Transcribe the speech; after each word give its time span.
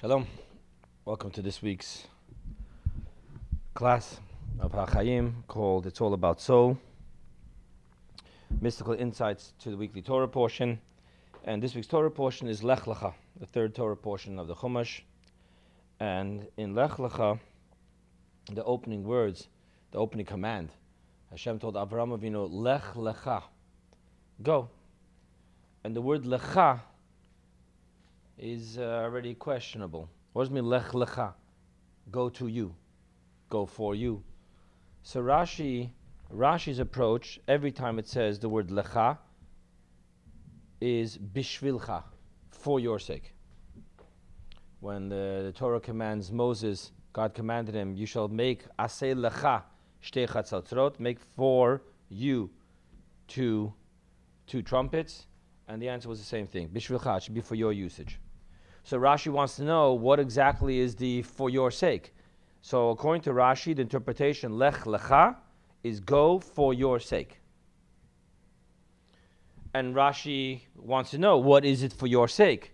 Shalom. 0.00 0.26
Welcome 1.04 1.30
to 1.30 1.40
this 1.40 1.62
week's 1.62 2.08
class 3.74 4.18
of 4.58 4.72
HaChaim 4.72 5.46
called 5.46 5.86
It's 5.86 6.00
All 6.00 6.14
About 6.14 6.40
Soul. 6.40 6.76
Mystical 8.60 8.94
insights 8.94 9.52
to 9.60 9.70
the 9.70 9.76
weekly 9.76 10.02
Torah 10.02 10.26
portion. 10.26 10.80
And 11.44 11.62
this 11.62 11.76
week's 11.76 11.86
Torah 11.86 12.10
portion 12.10 12.48
is 12.48 12.64
Lech 12.64 12.86
Lecha, 12.86 13.14
the 13.38 13.46
third 13.46 13.72
Torah 13.76 13.96
portion 13.96 14.40
of 14.40 14.48
the 14.48 14.56
Chumash. 14.56 15.02
And 16.00 16.48
in 16.56 16.74
Lech 16.74 16.96
Lecha, 16.96 17.38
the 18.50 18.64
opening 18.64 19.04
words, 19.04 19.46
the 19.92 19.98
opening 19.98 20.26
command, 20.26 20.70
Hashem 21.30 21.60
told 21.60 21.76
Avraham 21.76 22.18
Avinu, 22.18 22.48
Lech 22.50 22.82
Lecha, 22.94 23.44
go. 24.42 24.68
And 25.84 25.94
the 25.94 26.02
word 26.02 26.24
Lecha 26.24 26.80
is 28.38 28.78
uh, 28.78 28.82
already 28.82 29.34
questionable. 29.34 30.10
What 30.32 30.44
does 30.44 30.50
mean, 30.50 30.66
lech 30.66 30.88
lecha? 30.88 31.34
Go 32.10 32.28
to 32.30 32.48
you, 32.48 32.74
go 33.48 33.66
for 33.66 33.94
you. 33.94 34.22
So 35.02 35.22
Rashi, 35.22 35.90
Rashi's 36.32 36.78
approach, 36.78 37.40
every 37.46 37.72
time 37.72 37.98
it 37.98 38.08
says 38.08 38.38
the 38.38 38.48
word 38.48 38.68
lecha, 38.68 39.18
is 40.80 41.16
bishvilcha, 41.16 42.02
for 42.50 42.80
your 42.80 42.98
sake. 42.98 43.34
When 44.80 45.08
the, 45.08 45.42
the 45.44 45.52
Torah 45.52 45.80
commands 45.80 46.30
Moses, 46.30 46.92
God 47.12 47.32
commanded 47.32 47.74
him, 47.74 47.94
you 47.94 48.06
shall 48.06 48.28
make 48.28 48.64
asay 48.78 49.14
lecha 49.14 49.62
shtei 50.02 51.00
make 51.00 51.18
for 51.20 51.82
you 52.08 52.50
two, 53.28 53.72
two 54.46 54.62
trumpets, 54.62 55.26
and 55.68 55.80
the 55.80 55.88
answer 55.88 56.08
was 56.08 56.18
the 56.18 56.24
same 56.26 56.46
thing. 56.46 56.68
Bishvilcha, 56.68 57.22
should 57.22 57.34
be 57.34 57.40
for 57.40 57.54
your 57.54 57.72
usage. 57.72 58.18
So 58.84 58.98
Rashi 58.98 59.32
wants 59.32 59.56
to 59.56 59.64
know 59.64 59.94
what 59.94 60.20
exactly 60.20 60.78
is 60.78 60.94
the 60.94 61.22
for 61.22 61.48
your 61.48 61.70
sake. 61.70 62.14
So 62.60 62.90
according 62.90 63.22
to 63.22 63.30
Rashi, 63.30 63.74
the 63.74 63.82
interpretation 63.82 64.58
lech 64.58 64.84
lecha 64.84 65.36
is 65.82 66.00
go 66.00 66.38
for 66.38 66.74
your 66.74 67.00
sake. 67.00 67.40
And 69.72 69.94
Rashi 69.94 70.62
wants 70.76 71.10
to 71.12 71.18
know 71.18 71.38
what 71.38 71.64
is 71.64 71.82
it 71.82 71.94
for 71.94 72.06
your 72.06 72.28
sake. 72.28 72.72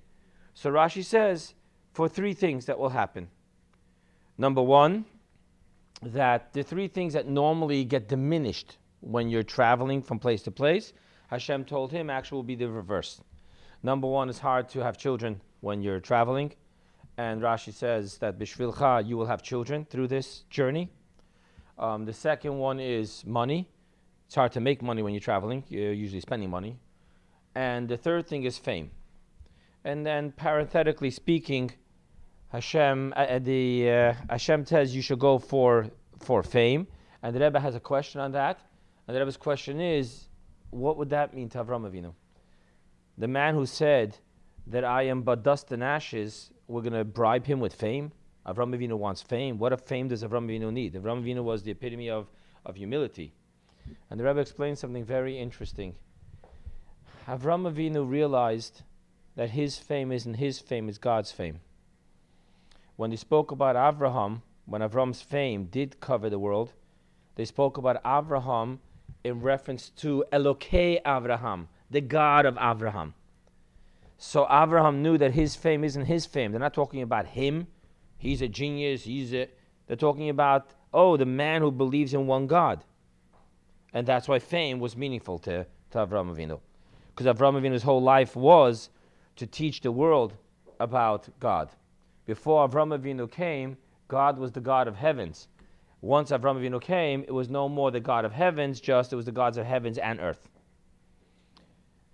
So 0.53 0.71
Rashi 0.71 1.05
says 1.05 1.55
for 1.93 2.09
three 2.09 2.35
things 2.35 2.67
that 2.67 2.79
will 2.79 2.91
happen. 2.91 3.29
Number 4.37 4.63
one, 4.63 5.05
that 6.03 6.53
the 6.53 6.63
three 6.63 6.89
things 6.89 7.13
that 7.13 7.29
normally 7.29 7.85
get 7.85 8.09
diminished 8.09 8.79
when 9.01 9.29
you're 9.29 9.43
traveling 9.43 10.03
from 10.03 10.19
place 10.19 10.43
to 10.43 10.51
place, 10.51 10.93
Hashem 11.29 11.65
told 11.67 11.93
him 11.93 12.11
actually 12.11 12.37
will 12.37 12.43
be 12.43 12.55
the 12.57 12.69
reverse. 12.69 13.21
Number 13.83 14.07
one, 14.07 14.29
it's 14.29 14.39
hard 14.39 14.69
to 14.71 14.81
have 14.81 14.99
children 14.99 15.41
when 15.61 15.83
you're 15.83 16.01
traveling. 16.01 16.53
And 17.17 17.41
Rashi 17.41 17.73
says 17.73 18.19
that 18.19 18.39
Bishvilcha, 18.39 19.07
you 19.07 19.17
will 19.17 19.27
have 19.27 19.43
children 19.43 19.85
through 19.85 20.09
this 20.09 20.41
journey. 20.51 20.91
Um, 21.79 22.05
the 22.05 22.13
second 22.13 22.59
one 22.59 22.79
is 22.79 23.25
money. 23.27 23.69
It's 24.27 24.35
hard 24.35 24.53
to 24.53 24.61
make 24.61 24.83
money 24.83 25.03
when 25.03 25.13
you're 25.13 25.21
traveling, 25.21 25.65
you're 25.69 25.93
usually 25.93 26.21
spending 26.21 26.51
money. 26.51 26.79
And 27.55 27.89
the 27.89 27.97
third 27.97 28.29
thing 28.29 28.45
is 28.45 28.59
fame. 28.59 28.91
And 29.85 30.07
then, 30.07 30.33
parenthetically 30.33 31.11
speaking, 31.11 31.73
Hashem, 32.49 33.15
uh, 33.17 33.39
the, 33.39 33.91
uh, 33.91 34.15
Hashem 34.29 34.67
says 34.67 34.95
you 34.95 35.03
should 35.03 35.19
go 35.19 35.39
for, 35.39 35.89
for 36.21 36.43
fame. 36.43 36.87
And 37.23 37.35
the 37.35 37.41
Rebbe 37.41 37.59
has 37.59 37.75
a 37.75 37.81
question 37.81 38.21
on 38.21 38.33
that. 38.33 38.61
And 39.09 39.17
the 39.17 39.21
Rebbe's 39.21 39.37
question 39.37 39.81
is, 39.81 40.29
what 40.71 40.97
would 40.99 41.11
that 41.11 41.35
mean 41.35 41.49
to 41.51 41.65
Avram 41.65 41.91
Avinu? 41.91 42.13
The 43.21 43.29
man 43.29 43.55
who 43.55 43.67
said, 43.67 44.17
that 44.67 44.83
I 44.83 45.03
am 45.03 45.21
but 45.21 45.43
dust 45.43 45.71
and 45.73 45.85
ashes, 45.85 46.51
we're 46.67 46.81
going 46.81 46.95
to 46.95 47.05
bribe 47.05 47.45
him 47.45 47.61
with 47.61 47.75
fame? 47.75 48.13
Avram 48.47 48.75
Avinu 48.75 48.97
wants 48.97 49.21
fame. 49.21 49.59
What 49.59 49.75
a 49.75 49.77
fame 49.77 50.09
does 50.09 50.23
Avram 50.23 50.47
Avinu 50.47 50.73
need? 50.73 50.95
Avram 50.95 51.23
Avinu 51.23 51.45
was 51.45 51.63
the 51.63 51.71
epitome 51.71 52.09
of, 52.09 52.31
of 52.65 52.77
humility. 52.77 53.35
And 54.09 54.19
the 54.19 54.25
Rebbe 54.25 54.41
explained 54.41 54.79
something 54.79 55.05
very 55.05 55.39
interesting. 55.39 55.97
Avram 57.29 57.71
Avinu 57.71 58.09
realized 58.09 58.85
that 59.37 59.51
his 59.51 59.77
fame 59.77 60.13
isn't 60.13 60.35
his 60.35 60.59
fame, 60.59 60.89
it's 60.89 60.97
God's 60.97 61.31
fame. 61.31 61.61
When 62.97 63.11
they 63.11 63.17
spoke 63.17 63.51
about 63.51 63.77
Avraham, 63.77 64.41
when 64.65 64.81
Avram's 64.81 65.21
fame 65.21 65.67
did 65.67 66.01
cover 66.01 66.31
the 66.31 66.39
world, 66.39 66.73
they 67.35 67.45
spoke 67.45 67.77
about 67.77 68.03
Avraham 68.03 68.79
in 69.25 69.43
reference 69.43 69.91
to 69.91 70.25
Elokei 70.33 71.03
Avraham, 71.03 71.67
the 71.91 72.01
God 72.01 72.47
of 72.47 72.57
Abraham. 72.61 73.15
So 74.19 74.47
Abraham 74.51 75.03
knew 75.03 75.19
that 75.19 75.33
his 75.33 75.57
fame 75.57 75.83
isn't 75.83 76.05
his 76.05 76.27
fame. 76.27 76.53
They're 76.53 76.61
not 76.61 76.75
talking 76.75 77.03
about 77.03 77.27
him. 77.27 77.67
He's 78.19 78.43
a 78.43 78.49
genius. 78.49 79.05
He's 79.05 79.33
a. 79.33 79.49
They're 79.87 79.97
talking 79.97 80.29
about 80.29 80.75
oh, 80.93 81.17
the 81.17 81.27
man 81.27 81.63
who 81.63 81.71
believes 81.71 82.15
in 82.15 82.27
one 82.27 82.47
God. 82.47 82.85
And 83.93 84.07
that's 84.07 84.29
why 84.29 84.39
fame 84.39 84.79
was 84.79 84.97
meaningful 84.97 85.39
to, 85.41 85.67
to 85.91 85.99
Avram 85.99 86.35
Avinu. 86.35 86.61
Because 87.15 87.27
Avram 87.27 87.61
Avinu's 87.61 87.83
whole 87.83 88.03
life 88.03 88.37
was 88.37 88.91
to 89.37 89.47
teach 89.47 89.81
the 89.81 89.93
world 89.93 90.35
about 90.79 91.29
God. 91.41 91.71
Before 92.27 92.69
Avram 92.69 92.97
Avinu 92.97 93.31
came, 93.31 93.77
God 94.09 94.39
was 94.39 94.53
the 94.53 94.61
God 94.61 94.87
of 94.87 94.97
heavens. 94.97 95.49
Once 96.03 96.31
Avram 96.31 96.61
Avinu 96.61 96.81
came, 96.81 97.23
it 97.23 97.33
was 97.33 97.49
no 97.49 97.69
more 97.69 97.91
the 97.91 98.01
God 98.01 98.25
of 98.25 98.33
heavens, 98.33 98.81
just 98.81 99.13
it 99.13 99.17
was 99.17 99.25
the 99.25 99.33
gods 99.33 99.57
of 99.57 99.67
heavens 99.67 99.99
and 99.99 100.21
earth. 100.21 100.50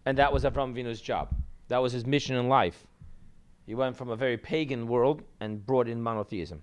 And 0.07 0.17
that 0.19 0.33
was 0.33 0.45
Avram 0.45 0.73
Avinu's 0.73 1.01
job. 1.01 1.35
That 1.69 1.79
was 1.79 1.93
his 1.93 2.07
mission 2.07 2.37
in 2.37 2.49
life. 2.49 2.87
He 3.67 3.75
went 3.75 3.97
from 3.97 4.09
a 4.09 4.17
very 4.17 4.39
pagan 4.39 4.87
world 4.87 5.23
and 5.41 5.67
brought 5.67 5.89
in 5.89 6.01
monotheism. 6.01 6.63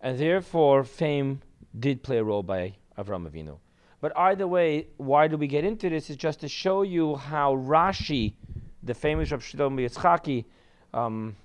And 0.00 0.18
therefore, 0.18 0.82
fame 0.82 1.40
did 1.78 2.02
play 2.02 2.18
a 2.18 2.24
role 2.24 2.42
by 2.42 2.74
Avram 2.98 3.30
Avinu. 3.30 3.58
But 4.00 4.16
either 4.16 4.46
way, 4.46 4.88
why 4.96 5.28
do 5.28 5.36
we 5.36 5.46
get 5.46 5.64
into 5.64 5.88
this? 5.88 6.10
Is 6.10 6.16
just 6.16 6.40
to 6.40 6.48
show 6.48 6.82
you 6.82 7.14
how 7.14 7.56
Rashi, 7.56 8.34
the 8.82 8.94
famous 8.94 9.30
Rav 9.30 9.42
Shlomo 9.42 9.80
Yitzchaki, 9.80 10.44
um, 10.94 11.36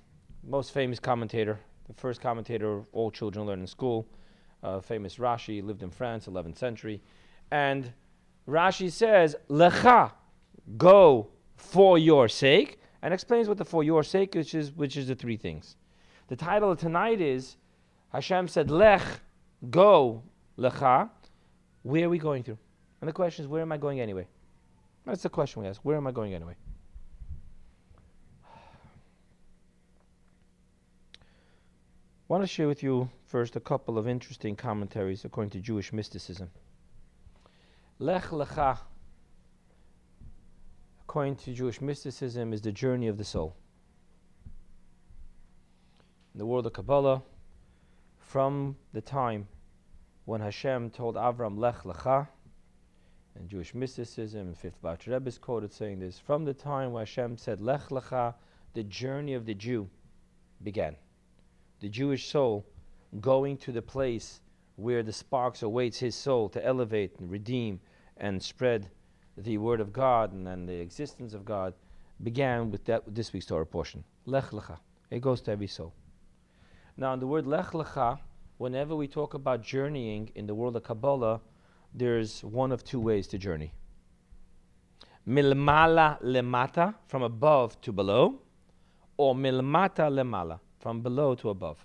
most 0.42 0.72
famous 0.72 0.98
commentator, 0.98 1.58
the 1.86 1.94
first 1.94 2.20
commentator 2.20 2.82
all 2.92 3.10
children 3.10 3.46
learn 3.46 3.60
in 3.60 3.66
school, 3.66 4.06
uh, 4.62 4.80
famous 4.80 5.16
Rashi, 5.16 5.64
lived 5.64 5.82
in 5.82 5.90
France, 5.90 6.26
11th 6.26 6.58
century. 6.58 7.00
And 7.50 7.92
Rashi 8.48 8.90
says, 8.90 9.36
Lecha, 9.48 10.12
go 10.76 11.28
for 11.56 11.98
your 11.98 12.28
sake, 12.28 12.80
and 13.02 13.12
explains 13.12 13.48
what 13.48 13.58
the 13.58 13.64
for 13.64 13.84
your 13.84 14.02
sake, 14.02 14.34
which 14.34 14.54
is 14.54 14.72
which 14.72 14.96
is 14.96 15.08
the 15.08 15.14
three 15.14 15.36
things. 15.36 15.76
The 16.28 16.36
title 16.36 16.70
of 16.70 16.78
tonight 16.78 17.20
is 17.20 17.56
Hashem 18.14 18.48
said, 18.48 18.70
Lech, 18.70 19.02
go, 19.70 20.22
lecha. 20.56 21.10
Where 21.82 22.06
are 22.06 22.08
we 22.08 22.18
going 22.18 22.42
to? 22.44 22.56
And 23.00 23.08
the 23.08 23.12
question 23.12 23.44
is, 23.44 23.48
where 23.48 23.60
am 23.60 23.72
I 23.72 23.76
going 23.76 24.00
anyway? 24.00 24.26
That's 25.04 25.22
the 25.22 25.28
question 25.28 25.62
we 25.62 25.68
ask. 25.68 25.84
Where 25.84 25.96
am 25.96 26.06
I 26.06 26.12
going 26.12 26.32
anyway? 26.32 26.54
I 28.46 28.48
want 32.28 32.42
to 32.42 32.46
share 32.46 32.68
with 32.68 32.82
you 32.82 33.10
first 33.26 33.56
a 33.56 33.60
couple 33.60 33.98
of 33.98 34.08
interesting 34.08 34.56
commentaries 34.56 35.26
according 35.26 35.50
to 35.50 35.60
Jewish 35.60 35.92
mysticism. 35.92 36.50
Lech 37.98 38.28
lecha 38.28 38.78
according 41.14 41.36
to 41.36 41.52
Jewish 41.52 41.80
mysticism, 41.80 42.52
is 42.52 42.60
the 42.60 42.72
journey 42.72 43.06
of 43.06 43.16
the 43.16 43.24
soul. 43.24 43.54
In 46.34 46.40
the 46.40 46.44
world 46.44 46.66
of 46.66 46.72
Kabbalah, 46.72 47.22
from 48.18 48.74
the 48.92 49.00
time 49.00 49.46
when 50.24 50.40
Hashem 50.40 50.90
told 50.90 51.14
Avram, 51.14 51.56
Lech 51.56 51.84
Lecha, 51.84 52.26
and 53.36 53.48
Jewish 53.48 53.76
mysticism, 53.76 54.54
Fifth 54.54 54.82
Bach 54.82 55.06
Rebbe 55.06 55.28
is 55.28 55.38
quoted 55.38 55.72
saying 55.72 56.00
this, 56.00 56.18
from 56.18 56.44
the 56.44 56.52
time 56.52 56.90
when 56.90 57.02
Hashem 57.02 57.36
said, 57.36 57.60
Lech 57.60 57.90
Lecha, 57.90 58.34
the 58.72 58.82
journey 58.82 59.34
of 59.34 59.46
the 59.46 59.54
Jew 59.54 59.88
began. 60.64 60.96
The 61.78 61.90
Jewish 61.90 62.26
soul 62.26 62.66
going 63.20 63.56
to 63.58 63.70
the 63.70 63.82
place 63.82 64.40
where 64.74 65.04
the 65.04 65.12
sparks 65.12 65.62
awaits 65.62 66.00
his 66.00 66.16
soul 66.16 66.48
to 66.48 66.66
elevate 66.66 67.20
and 67.20 67.30
redeem 67.30 67.78
and 68.16 68.42
spread 68.42 68.90
the 69.36 69.58
Word 69.58 69.80
of 69.80 69.92
God 69.92 70.32
and, 70.32 70.46
and 70.46 70.68
the 70.68 70.74
existence 70.80 71.34
of 71.34 71.44
God 71.44 71.74
began 72.22 72.70
with 72.70 72.84
that 72.84 73.02
this 73.14 73.32
week's 73.32 73.46
Torah 73.46 73.66
portion. 73.66 74.04
Lech 74.26 74.50
lecha. 74.50 74.78
It 75.10 75.20
goes 75.20 75.40
to 75.42 75.52
every 75.52 75.66
soul. 75.66 75.92
Now, 76.96 77.12
in 77.12 77.20
the 77.20 77.26
word 77.26 77.46
lech 77.46 77.72
lecha, 77.72 78.18
whenever 78.58 78.94
we 78.94 79.08
talk 79.08 79.34
about 79.34 79.62
journeying 79.62 80.30
in 80.34 80.46
the 80.46 80.54
world 80.54 80.76
of 80.76 80.84
Kabbalah, 80.84 81.40
there's 81.92 82.42
one 82.44 82.72
of 82.72 82.84
two 82.84 83.00
ways 83.00 83.26
to 83.28 83.38
journey. 83.38 83.72
Milmala 85.26 86.20
lemata, 86.22 86.94
from 87.06 87.22
above 87.22 87.80
to 87.80 87.92
below, 87.92 88.40
or 89.16 89.34
milmata 89.34 90.08
lemala, 90.10 90.60
from 90.78 91.00
below 91.00 91.34
to 91.34 91.50
above. 91.50 91.84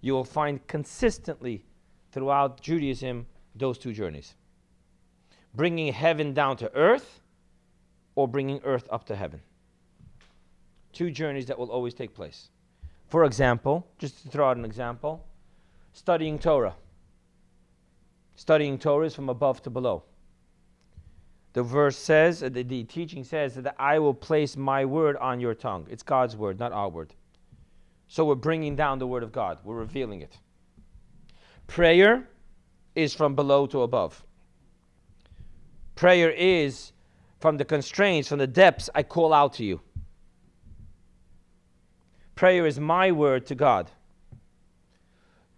You 0.00 0.14
will 0.14 0.24
find 0.24 0.66
consistently 0.66 1.64
throughout 2.10 2.60
Judaism 2.60 3.26
those 3.54 3.78
two 3.78 3.92
journeys 3.92 4.34
bringing 5.54 5.92
heaven 5.92 6.32
down 6.32 6.56
to 6.58 6.74
earth 6.74 7.20
or 8.14 8.28
bringing 8.28 8.60
earth 8.64 8.88
up 8.90 9.04
to 9.06 9.16
heaven. 9.16 9.40
Two 10.92 11.10
journeys 11.10 11.46
that 11.46 11.58
will 11.58 11.70
always 11.70 11.94
take 11.94 12.14
place. 12.14 12.48
For 13.08 13.24
example, 13.24 13.86
just 13.98 14.22
to 14.22 14.28
throw 14.28 14.48
out 14.48 14.56
an 14.56 14.64
example, 14.64 15.26
studying 15.92 16.38
Torah. 16.38 16.74
Studying 18.36 18.78
Torah 18.78 19.06
is 19.06 19.14
from 19.14 19.28
above 19.28 19.62
to 19.62 19.70
below. 19.70 20.04
The 21.52 21.62
verse 21.62 21.98
says, 21.98 22.42
uh, 22.42 22.48
the, 22.48 22.62
the 22.62 22.84
teaching 22.84 23.24
says 23.24 23.54
that 23.54 23.74
I 23.78 23.98
will 23.98 24.14
place 24.14 24.56
my 24.56 24.84
word 24.84 25.16
on 25.18 25.38
your 25.38 25.54
tongue. 25.54 25.86
It's 25.90 26.02
God's 26.02 26.34
word, 26.34 26.58
not 26.58 26.72
our 26.72 26.88
word. 26.88 27.12
So 28.08 28.24
we're 28.24 28.34
bringing 28.34 28.74
down 28.74 28.98
the 28.98 29.06
word 29.06 29.22
of 29.22 29.32
God, 29.32 29.58
we're 29.64 29.76
revealing 29.76 30.22
it. 30.22 30.38
Prayer 31.66 32.28
is 32.94 33.14
from 33.14 33.34
below 33.34 33.66
to 33.66 33.82
above. 33.82 34.22
Prayer 35.94 36.30
is 36.30 36.92
from 37.40 37.56
the 37.56 37.64
constraints, 37.64 38.28
from 38.28 38.38
the 38.38 38.46
depths, 38.46 38.88
I 38.94 39.02
call 39.02 39.32
out 39.32 39.54
to 39.54 39.64
you. 39.64 39.80
Prayer 42.34 42.66
is 42.66 42.80
my 42.80 43.12
word 43.12 43.46
to 43.46 43.54
God. 43.54 43.90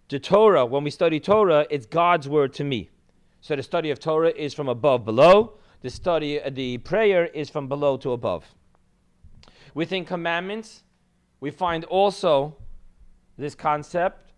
The 0.09 0.19
Torah, 0.19 0.65
when 0.65 0.83
we 0.83 0.91
study 0.91 1.19
Torah, 1.19 1.65
it's 1.69 1.85
God's 1.85 2.27
word 2.27 2.53
to 2.55 2.63
me. 2.63 2.89
So 3.41 3.55
the 3.55 3.63
study 3.63 3.91
of 3.91 3.99
Torah 3.99 4.31
is 4.35 4.53
from 4.53 4.69
above 4.69 5.05
below. 5.05 5.57
The 5.81 5.89
study, 5.89 6.41
uh, 6.41 6.49
the 6.49 6.79
prayer 6.79 7.25
is 7.25 7.49
from 7.49 7.67
below 7.67 7.97
to 7.97 8.11
above. 8.11 8.45
Within 9.73 10.05
commandments, 10.05 10.83
we 11.39 11.51
find 11.51 11.83
also 11.85 12.55
this 13.37 13.53
concept 13.55 14.31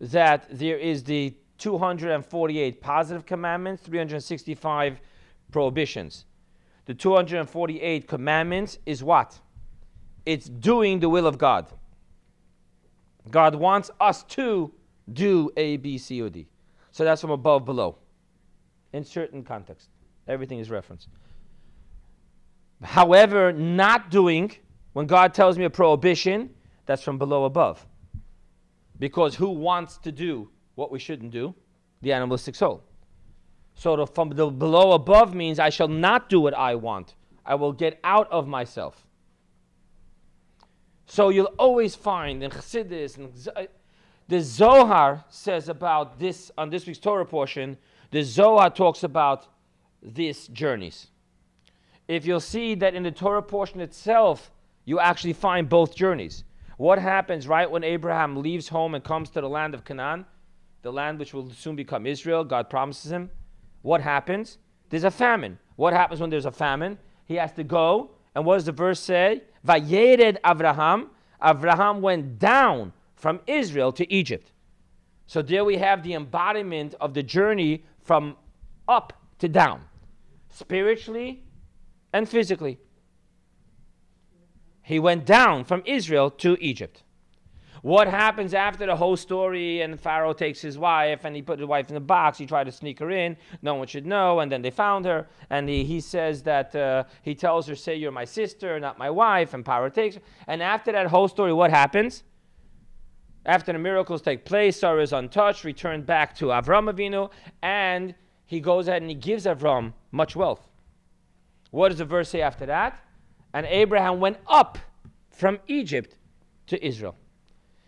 that 0.00 0.46
there 0.50 0.78
is 0.78 1.02
the 1.04 1.34
248 1.58 2.80
positive 2.80 3.26
commandments, 3.26 3.82
365 3.82 5.00
prohibitions. 5.52 6.24
The 6.86 6.94
248 6.94 8.08
commandments 8.08 8.78
is 8.86 9.04
what? 9.04 9.38
It's 10.26 10.48
doing 10.48 10.98
the 11.00 11.08
will 11.08 11.26
of 11.26 11.38
God. 11.38 11.66
God 13.30 13.54
wants 13.54 13.90
us 14.00 14.24
to 14.24 14.72
do 15.12 15.50
A, 15.56 15.76
B, 15.76 15.98
C, 15.98 16.20
or 16.20 16.28
D. 16.28 16.48
So 16.90 17.04
that's 17.04 17.20
from 17.20 17.30
above 17.30 17.64
below. 17.64 17.98
In 18.92 19.04
certain 19.04 19.44
context. 19.44 19.88
Everything 20.28 20.58
is 20.58 20.70
referenced. 20.70 21.08
However, 22.82 23.52
not 23.52 24.10
doing, 24.10 24.52
when 24.92 25.06
God 25.06 25.34
tells 25.34 25.56
me 25.56 25.64
a 25.64 25.70
prohibition, 25.70 26.50
that's 26.86 27.02
from 27.02 27.18
below 27.18 27.44
above. 27.44 27.86
Because 28.98 29.34
who 29.34 29.50
wants 29.50 29.98
to 29.98 30.12
do 30.12 30.50
what 30.74 30.90
we 30.90 30.98
shouldn't 30.98 31.30
do? 31.30 31.54
The 32.02 32.12
animalistic 32.12 32.54
soul. 32.54 32.84
So 33.74 33.96
the, 33.96 34.06
from 34.06 34.30
the 34.30 34.46
below 34.48 34.92
above 34.92 35.34
means 35.34 35.58
I 35.58 35.70
shall 35.70 35.88
not 35.88 36.28
do 36.28 36.40
what 36.40 36.54
I 36.54 36.74
want. 36.74 37.14
I 37.44 37.54
will 37.56 37.72
get 37.72 37.98
out 38.04 38.30
of 38.30 38.46
myself. 38.46 39.06
So 41.06 41.28
you'll 41.28 41.54
always 41.58 41.94
find 41.94 42.42
in 42.42 42.50
Chassidus, 42.50 43.18
and 43.18 43.68
the 44.28 44.40
Zohar 44.40 45.24
says 45.28 45.68
about 45.68 46.18
this, 46.18 46.50
on 46.56 46.70
this 46.70 46.86
week's 46.86 46.98
Torah 46.98 47.26
portion, 47.26 47.76
the 48.10 48.22
Zohar 48.22 48.70
talks 48.70 49.02
about 49.02 49.48
these 50.02 50.48
journeys. 50.48 51.08
If 52.08 52.24
you'll 52.24 52.40
see 52.40 52.74
that 52.76 52.94
in 52.94 53.02
the 53.02 53.10
Torah 53.10 53.42
portion 53.42 53.80
itself, 53.80 54.50
you 54.84 55.00
actually 55.00 55.32
find 55.32 55.68
both 55.68 55.94
journeys. 55.94 56.44
What 56.76 56.98
happens 56.98 57.46
right 57.46 57.70
when 57.70 57.84
Abraham 57.84 58.36
leaves 58.42 58.68
home 58.68 58.94
and 58.94 59.04
comes 59.04 59.30
to 59.30 59.40
the 59.40 59.48
land 59.48 59.74
of 59.74 59.84
Canaan, 59.84 60.24
the 60.82 60.92
land 60.92 61.18
which 61.18 61.34
will 61.34 61.50
soon 61.50 61.76
become 61.76 62.06
Israel? 62.06 62.42
God 62.44 62.70
promises 62.70 63.12
him. 63.12 63.30
What 63.82 64.00
happens? 64.00 64.58
There's 64.90 65.04
a 65.04 65.10
famine. 65.10 65.58
What 65.76 65.92
happens 65.92 66.20
when 66.20 66.30
there's 66.30 66.46
a 66.46 66.52
famine? 66.52 66.98
He 67.26 67.34
has 67.36 67.52
to 67.52 67.64
go, 67.64 68.10
and 68.34 68.44
what 68.44 68.56
does 68.56 68.64
the 68.64 68.72
verse 68.72 69.00
say? 69.00 69.42
Vayered 69.66 70.40
Avraham. 70.42 71.08
Avraham 71.42 72.00
went 72.00 72.38
down 72.38 72.92
from 73.16 73.40
Israel 73.46 73.92
to 73.92 74.10
Egypt. 74.12 74.52
So 75.26 75.42
there 75.42 75.64
we 75.64 75.78
have 75.78 76.02
the 76.02 76.14
embodiment 76.14 76.94
of 77.00 77.14
the 77.14 77.22
journey 77.22 77.84
from 78.00 78.36
up 78.88 79.12
to 79.38 79.48
down 79.48 79.82
spiritually 80.50 81.42
and 82.12 82.28
physically. 82.28 82.78
He 84.82 84.98
went 84.98 85.24
down 85.24 85.64
from 85.64 85.82
Israel 85.86 86.30
to 86.30 86.56
Egypt. 86.60 87.02
What 87.82 88.06
happens 88.06 88.54
after 88.54 88.86
the 88.86 88.94
whole 88.94 89.16
story 89.16 89.80
and 89.80 90.00
Pharaoh 90.00 90.32
takes 90.32 90.60
his 90.60 90.78
wife 90.78 91.24
and 91.24 91.34
he 91.34 91.42
put 91.42 91.58
his 91.58 91.66
wife 91.66 91.88
in 91.88 91.94
the 91.94 92.00
box? 92.00 92.38
He 92.38 92.46
tried 92.46 92.64
to 92.64 92.72
sneak 92.72 93.00
her 93.00 93.10
in. 93.10 93.36
No 93.60 93.74
one 93.74 93.88
should 93.88 94.06
know. 94.06 94.38
And 94.38 94.50
then 94.50 94.62
they 94.62 94.70
found 94.70 95.04
her. 95.04 95.26
And 95.50 95.68
he, 95.68 95.82
he 95.82 96.00
says 96.00 96.44
that 96.44 96.74
uh, 96.76 97.04
he 97.22 97.34
tells 97.34 97.66
her, 97.66 97.74
Say, 97.74 97.96
you're 97.96 98.12
my 98.12 98.24
sister, 98.24 98.78
not 98.78 98.98
my 98.98 99.10
wife. 99.10 99.52
And 99.52 99.66
Pharaoh 99.66 99.90
takes 99.90 100.14
her. 100.14 100.22
And 100.46 100.62
after 100.62 100.92
that 100.92 101.08
whole 101.08 101.26
story, 101.26 101.52
what 101.52 101.70
happens? 101.70 102.22
After 103.44 103.72
the 103.72 103.80
miracles 103.80 104.22
take 104.22 104.44
place, 104.44 104.78
Sarah 104.78 105.02
is 105.02 105.12
untouched, 105.12 105.64
returned 105.64 106.06
back 106.06 106.36
to 106.36 106.46
Avram 106.46 106.88
Avinu, 106.88 107.30
and 107.60 108.14
he 108.46 108.60
goes 108.60 108.86
ahead 108.86 109.02
and 109.02 109.10
he 109.10 109.16
gives 109.16 109.46
Avram 109.46 109.92
much 110.12 110.36
wealth. 110.36 110.68
What 111.72 111.88
does 111.88 111.98
the 111.98 112.04
verse 112.04 112.28
say 112.28 112.42
after 112.42 112.66
that? 112.66 113.00
And 113.52 113.66
Abraham 113.66 114.20
went 114.20 114.36
up 114.46 114.78
from 115.30 115.58
Egypt 115.66 116.14
to 116.68 116.86
Israel. 116.86 117.16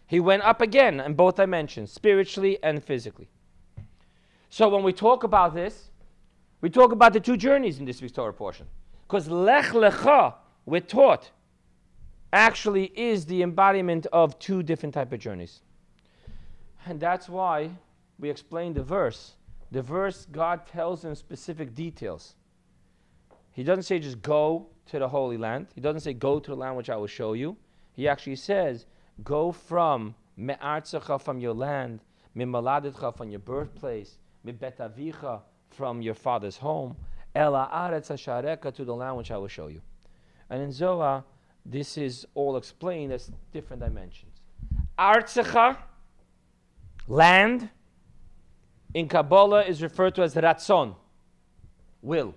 He 0.06 0.20
went 0.20 0.42
up 0.42 0.60
again 0.60 1.00
in 1.00 1.14
both 1.14 1.36
dimensions, 1.36 1.92
spiritually 1.92 2.58
and 2.62 2.82
physically. 2.82 3.28
So 4.50 4.68
when 4.68 4.82
we 4.82 4.92
talk 4.92 5.24
about 5.24 5.54
this, 5.54 5.90
we 6.60 6.70
talk 6.70 6.92
about 6.92 7.12
the 7.12 7.20
two 7.20 7.36
journeys 7.36 7.78
in 7.78 7.84
this 7.84 8.00
week's 8.00 8.12
Torah 8.12 8.32
portion. 8.32 8.66
Because 9.06 9.28
Lech 9.28 9.66
Lecha, 9.66 10.34
we're 10.66 10.80
taught, 10.80 11.30
actually 12.32 12.92
is 12.94 13.26
the 13.26 13.42
embodiment 13.42 14.06
of 14.12 14.38
two 14.38 14.62
different 14.62 14.94
type 14.94 15.12
of 15.12 15.20
journeys. 15.20 15.60
And 16.86 17.00
that's 17.00 17.28
why 17.28 17.70
we 18.18 18.30
explain 18.30 18.74
the 18.74 18.82
verse 18.82 19.34
the 19.74 19.82
verse, 19.82 20.26
God 20.30 20.68
tells 20.68 21.04
in 21.04 21.16
specific 21.16 21.74
details. 21.74 22.36
He 23.50 23.64
doesn't 23.64 23.82
say 23.82 23.98
just 23.98 24.22
go 24.22 24.68
to 24.86 25.00
the 25.00 25.08
Holy 25.08 25.36
Land. 25.36 25.66
He 25.74 25.80
doesn't 25.80 26.02
say 26.02 26.12
go 26.12 26.38
to 26.38 26.50
the 26.50 26.56
land 26.56 26.76
which 26.76 26.88
I 26.88 26.96
will 26.96 27.08
show 27.08 27.32
you. 27.32 27.56
He 27.92 28.06
actually 28.06 28.36
says 28.36 28.86
go 29.22 29.52
from 29.52 30.14
me'artzecha 30.36 31.20
from 31.20 31.38
your 31.38 31.54
land, 31.54 32.00
mimaladetcha 32.36 33.16
from 33.16 33.30
your 33.30 33.40
birthplace, 33.40 34.18
mibetavicha 34.46 35.40
from 35.70 36.02
your 36.02 36.14
father's 36.14 36.56
home, 36.56 36.96
ela 37.34 37.68
aretz 37.72 38.10
ashareka 38.10 38.74
to 38.74 38.84
the 38.84 38.94
land 38.94 39.16
which 39.16 39.30
I 39.30 39.36
will 39.36 39.48
show 39.48 39.68
you. 39.68 39.80
And 40.50 40.62
in 40.62 40.72
Zohar, 40.72 41.24
this 41.64 41.96
is 41.96 42.26
all 42.34 42.56
explained 42.56 43.12
as 43.12 43.30
different 43.52 43.82
dimensions. 43.82 44.32
Artzecha, 44.98 45.76
land, 47.08 47.70
in 48.92 49.08
Kabbalah 49.08 49.62
is 49.62 49.82
referred 49.82 50.14
to 50.16 50.22
as 50.22 50.34
ratzon, 50.34 50.94
will. 52.02 52.34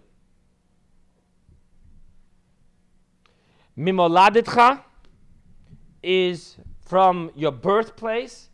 Mimoladitcha 3.78 4.82
is 6.02 6.58
from 6.88 7.32
your 7.36 7.52
birthplace. 7.52 8.50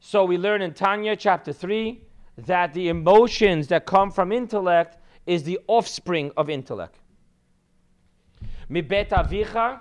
So 0.00 0.24
we 0.24 0.38
learn 0.38 0.62
in 0.62 0.72
Tanya 0.72 1.14
chapter 1.16 1.52
3 1.52 2.00
that 2.38 2.72
the 2.72 2.88
emotions 2.88 3.68
that 3.68 3.84
come 3.84 4.10
from 4.10 4.32
intellect 4.32 4.96
is 5.26 5.42
the 5.42 5.58
offspring 5.66 6.30
of 6.36 6.48
intellect. 6.48 6.98
Mibet 8.70 9.10
avicha, 9.10 9.80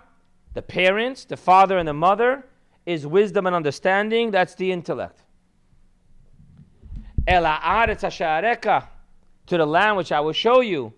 the 0.54 0.62
parents, 0.62 1.26
the 1.26 1.38
father 1.38 1.78
and 1.78 1.88
the 1.88 1.94
mother, 1.94 2.46
is 2.86 3.08
wisdom 3.08 3.48
and 3.48 3.56
understanding. 3.56 4.32
That's 4.32 4.56
the 4.56 4.72
intellect. 4.72 5.24
Ela 7.28 7.60
aretz 7.64 8.88
to 9.48 9.58
the 9.58 9.66
land 9.66 9.98
which 9.98 10.12
I 10.12 10.20
will 10.20 10.34
show 10.34 10.62
you. 10.62 10.94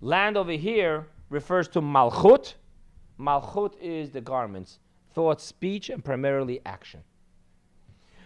Land 0.00 0.36
over 0.36 0.52
here 0.52 1.06
refers 1.30 1.68
to 1.68 1.80
malchut. 1.80 2.54
Malchut 3.18 3.74
is 3.80 4.10
the 4.10 4.20
garments, 4.20 4.78
thought, 5.16 5.40
speech, 5.40 5.88
and 5.88 6.04
primarily 6.04 6.60
action. 6.66 7.00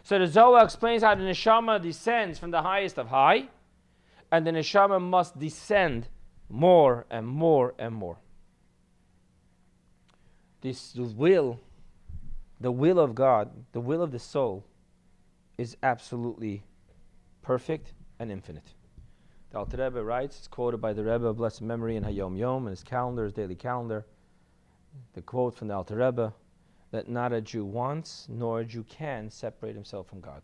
So 0.02 0.18
the 0.18 0.26
Zohar 0.26 0.64
explains 0.64 1.04
how 1.04 1.14
the 1.14 1.22
neshama 1.22 1.80
descends 1.80 2.36
from 2.36 2.50
the 2.50 2.62
highest 2.62 2.98
of 2.98 3.06
high, 3.06 3.48
and 4.32 4.44
the 4.44 4.50
neshama 4.50 5.00
must 5.00 5.38
descend 5.38 6.08
more 6.48 7.06
and 7.08 7.28
more 7.28 7.74
and 7.78 7.94
more. 7.94 8.18
This 10.62 10.96
will, 10.96 11.60
the 12.60 12.72
will 12.72 12.98
of 12.98 13.14
God, 13.14 13.50
the 13.70 13.80
will 13.80 14.02
of 14.02 14.10
the 14.10 14.18
soul, 14.18 14.64
is 15.58 15.76
absolutely 15.84 16.64
perfect 17.40 17.92
and 18.18 18.32
infinite. 18.32 18.74
The 19.52 19.58
Alter 19.58 19.76
Rebbe 19.76 20.02
writes, 20.02 20.38
it's 20.38 20.48
quoted 20.48 20.80
by 20.80 20.92
the 20.92 21.04
Rebbe 21.04 21.26
of 21.26 21.36
blessed 21.36 21.62
memory 21.62 21.94
in 21.94 22.02
Hayom 22.02 22.36
Yom, 22.36 22.66
in 22.66 22.70
his 22.70 22.82
calendar, 22.82 23.24
his 23.24 23.32
daily 23.32 23.54
calendar. 23.54 24.06
The 25.14 25.22
quote 25.22 25.54
from 25.54 25.68
the 25.68 25.74
Alter 25.74 25.94
Rebbe 25.94 26.34
that 26.90 27.08
not 27.08 27.32
a 27.32 27.40
Jew 27.40 27.64
wants, 27.64 28.26
nor 28.28 28.60
a 28.60 28.64
Jew 28.64 28.84
can 28.84 29.30
separate 29.30 29.74
himself 29.74 30.08
from 30.08 30.20
God. 30.20 30.42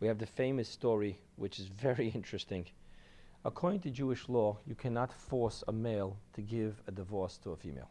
We 0.00 0.08
have 0.08 0.18
the 0.18 0.26
famous 0.26 0.68
story, 0.68 1.18
which 1.36 1.58
is 1.58 1.66
very 1.66 2.08
interesting. 2.14 2.66
According 3.44 3.80
to 3.80 3.90
Jewish 3.90 4.28
law, 4.28 4.58
you 4.66 4.74
cannot 4.74 5.12
force 5.12 5.64
a 5.68 5.72
male 5.72 6.16
to 6.34 6.42
give 6.42 6.80
a 6.86 6.92
divorce 6.92 7.38
to 7.38 7.50
a 7.50 7.56
female. 7.56 7.90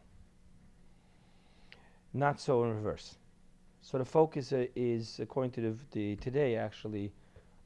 Not 2.14 2.40
so 2.40 2.64
in 2.64 2.74
reverse. 2.74 3.16
So 3.80 3.98
the 3.98 4.04
focus 4.04 4.52
uh, 4.52 4.66
is, 4.76 5.18
according 5.20 5.52
to 5.52 5.60
the, 5.60 5.76
the 5.90 6.16
today, 6.16 6.56
actually, 6.56 7.12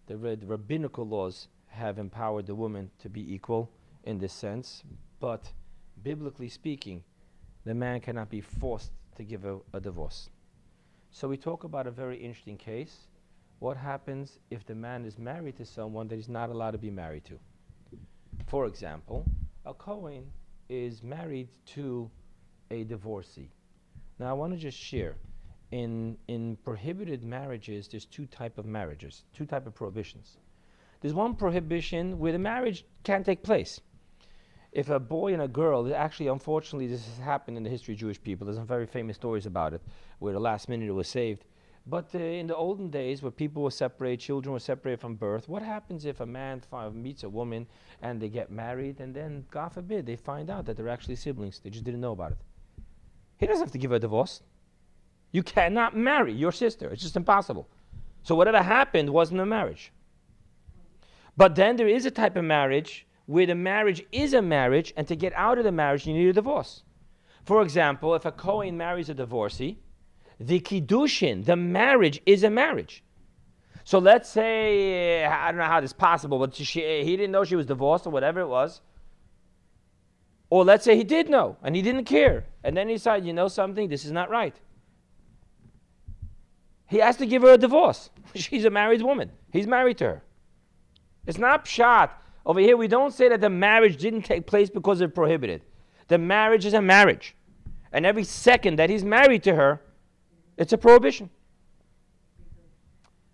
the, 0.07 0.17
the 0.17 0.47
rabbinical 0.47 1.07
laws 1.07 1.49
have 1.69 1.99
empowered 1.99 2.47
the 2.47 2.55
woman 2.55 2.91
to 3.01 3.09
be 3.09 3.35
equal 3.35 3.71
in 4.05 4.19
this 4.19 4.33
sense, 4.33 4.83
but 5.21 5.53
biblically 6.03 6.49
speaking, 6.49 7.03
the 7.65 7.75
man 7.75 8.01
cannot 8.01 8.31
be 8.31 8.41
forced 8.41 8.93
to 9.17 9.25
give 9.25 9.45
a, 9.45 9.59
a 9.73 9.81
divorce. 9.81 10.31
So 11.11 11.29
we 11.29 11.37
talk 11.37 11.65
about 11.65 11.87
a 11.87 11.91
very 11.91 12.17
interesting 12.17 12.57
case. 12.57 13.09
What 13.59 13.77
happens 13.77 14.39
if 14.51 14.67
the 14.67 14.75
man 14.75 15.05
is 15.05 15.19
married 15.19 15.57
to 15.57 15.65
someone 15.65 16.09
that 16.09 16.17
he's 16.17 16.29
not 16.29 16.51
allowed 16.51 16.73
to 16.73 16.79
be 16.79 16.91
married 16.91 17.25
to? 17.27 17.39
For 18.47 18.67
example, 18.67 19.25
a 19.65 19.73
Cohen 19.73 20.31
is 20.69 21.03
married 21.03 21.49
to 21.75 22.11
a 22.71 22.85
divorcee. 22.85 23.51
Now 24.19 24.31
I 24.31 24.33
want 24.35 24.53
to 24.53 24.59
just 24.59 24.79
share 24.79 25.17
in 25.71 26.17
in 26.29 26.57
prohibited 26.65 27.25
marriages 27.25 27.89
there's 27.89 28.05
two 28.05 28.27
type 28.27 28.57
of 28.59 28.67
marriages 28.67 29.25
two 29.33 29.45
type 29.45 29.67
of 29.67 29.75
prohibitions 29.75 30.37
there's 31.01 31.15
one 31.15 31.35
prohibition 31.35 32.19
where 32.19 32.33
the 32.33 32.39
marriage 32.39 32.85
can't 33.03 33.27
take 33.27 33.43
place 33.43 33.81
if 34.73 34.89
a 34.89 34.99
boy 34.99 35.33
and 35.33 35.43
a 35.43 35.49
girl 35.49 35.93
actually 35.95 36.29
unfortunately 36.29 36.87
this 36.87 37.07
has 37.07 37.19
happened 37.19 37.57
in 37.57 37.63
the 37.63 37.71
history 37.71 37.95
of 37.95 38.01
jewish 38.01 38.23
people 38.23 38.45
there's 38.45 38.57
some 38.57 38.67
very 38.67 38.87
famous 38.87 39.17
stories 39.17 39.47
about 39.47 39.73
it 39.73 39.83
where 40.19 40.33
the 40.33 40.41
last 40.41 40.69
minute 40.69 40.89
it 40.89 40.93
was 40.93 41.09
saved 41.09 41.45
but 41.89 42.13
uh, 42.15 42.19
in 42.19 42.47
the 42.49 42.57
olden 42.57 42.91
days 42.91 43.23
where 43.23 43.31
people 43.31 43.63
were 43.63 43.71
separated 43.71 44.21
children 44.21 44.53
were 44.53 44.59
separated 44.59 45.01
from 45.01 45.15
birth 45.15 45.49
what 45.49 45.63
happens 45.63 46.05
if 46.05 46.21
a 46.21 46.27
man 46.27 46.63
meets 46.93 47.23
a 47.23 47.29
woman 47.29 47.67
and 48.03 48.21
they 48.21 48.29
get 48.29 48.51
married 48.51 49.01
and 49.01 49.15
then 49.15 49.45
god 49.51 49.73
forbid 49.73 50.05
they 50.05 50.17
find 50.17 50.51
out 50.51 50.67
that 50.67 50.77
they're 50.77 50.89
actually 50.89 51.17
siblings 51.17 51.61
they 51.61 51.71
just 51.71 51.85
didn't 51.85 52.01
know 52.01 52.13
about 52.13 52.33
it 52.33 52.39
he 53.39 53.47
doesn't 53.47 53.65
have 53.65 53.73
to 53.73 53.79
give 53.79 53.91
her 53.91 53.97
a 53.97 54.01
divorce 54.01 54.43
you 55.37 55.43
cannot 55.43 55.95
marry 55.95 56.33
your 56.33 56.53
sister. 56.53 56.89
It's 56.91 57.03
just 57.03 57.17
impossible. 57.17 57.69
So 58.23 58.35
whatever 58.35 58.63
happened 58.63 59.11
wasn't 59.11 59.41
a 59.41 59.47
marriage. 59.47 59.93
But 61.37 61.55
then 61.55 61.77
there 61.77 61.89
is 61.89 62.07
a 62.07 62.11
type 62.11 62.37
of 62.37 62.45
marriage 62.45 63.07
where 63.27 63.47
the 63.47 63.55
marriage 63.55 64.05
is 64.13 64.33
a 64.33 64.43
marriage, 64.43 64.93
and 64.97 65.07
to 65.09 65.17
get 65.17 65.33
out 65.35 65.59
of 65.59 65.65
the 65.65 65.73
marriage, 65.73 66.07
you 66.07 66.15
need 66.15 66.29
a 66.29 66.33
divorce. 66.33 66.83
For 67.45 67.63
example, 67.63 68.15
if 68.15 68.25
a 68.25 68.33
Kohen 68.33 68.77
marries 68.77 69.09
a 69.09 69.15
divorcee, 69.15 69.79
the 70.39 70.61
kiddushin, 70.61 71.45
the 71.45 71.57
marriage, 71.57 72.21
is 72.27 72.43
a 72.45 72.51
marriage. 72.51 73.03
So 73.85 73.99
let's 74.01 74.29
say, 74.29 75.25
I 75.25 75.51
don't 75.53 75.59
know 75.59 75.67
how 75.67 75.81
this 75.81 75.91
is 75.91 75.95
possible, 75.95 76.39
but 76.41 76.55
she, 76.57 76.65
he 77.05 77.17
didn't 77.17 77.31
know 77.31 77.45
she 77.45 77.55
was 77.55 77.67
divorced 77.67 78.07
or 78.07 78.11
whatever 78.11 78.41
it 78.41 78.49
was. 78.49 78.81
Or 80.51 80.65
let's 80.65 80.85
say 80.85 80.97
he 80.97 81.05
did 81.05 81.29
know 81.29 81.57
and 81.63 81.75
he 81.75 81.83
didn't 81.83 82.05
care. 82.05 82.47
And 82.65 82.77
then 82.77 82.89
he 82.89 82.95
decided, 82.95 83.27
you 83.27 83.33
know 83.33 83.49
something, 83.49 83.89
this 83.89 84.05
is 84.05 84.13
not 84.13 84.29
right. 84.29 84.59
He 86.89 86.99
has 86.99 87.17
to 87.19 87.27
give 87.27 87.43
her 87.43 87.55
a 87.55 87.59
divorce. 87.59 88.11
She's 88.35 88.65
a 88.65 88.71
married 88.71 89.03
woman. 89.03 89.31
He's 89.53 89.67
married 89.67 89.99
to 89.99 90.05
her. 90.05 90.23
It's 91.27 91.39
not 91.39 91.65
pshat. 91.65 92.11
Over 92.47 92.61
here, 92.61 92.77
we 92.77 92.87
don't 92.87 93.13
say 93.13 93.29
that 93.29 93.41
the 93.41 93.51
marriage 93.51 93.97
didn't 93.97 94.23
take 94.23 94.47
place 94.47 94.71
because 94.71 95.01
it's 95.01 95.13
prohibited. 95.13 95.63
The 96.07 96.17
marriage 96.17 96.65
is 96.65 96.75
a 96.75 96.81
marriage. 96.81 97.35
And 97.93 98.07
every 98.07 98.23
second 98.23 98.77
that 98.77 98.89
he's 98.89 99.05
married 99.05 99.43
to 99.43 99.55
her, 99.57 99.83
it's 100.57 100.73
a 100.73 100.79
prohibition. 100.79 101.29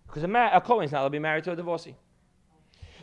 Because 0.06 0.22
a, 0.22 0.28
ma- 0.28 0.50
a 0.54 0.62
Kohen's 0.62 0.92
not 0.92 1.00
allowed 1.00 1.08
to 1.08 1.10
be 1.10 1.18
married 1.18 1.44
to 1.44 1.52
a 1.52 1.56
divorcee. 1.56 1.94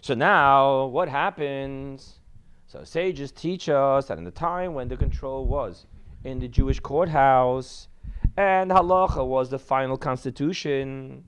So 0.01 0.15
now, 0.15 0.85
what 0.85 1.09
happens? 1.09 2.19
So 2.65 2.83
sages 2.83 3.31
teach 3.31 3.69
us 3.69 4.07
that 4.07 4.17
in 4.17 4.23
the 4.23 4.31
time 4.31 4.73
when 4.73 4.87
the 4.87 4.97
control 4.97 5.45
was 5.45 5.85
in 6.23 6.39
the 6.39 6.47
Jewish 6.47 6.79
courthouse, 6.79 7.87
and 8.35 8.71
halacha 8.71 9.25
was 9.25 9.49
the 9.49 9.59
final 9.59 9.97
constitution. 9.97 11.23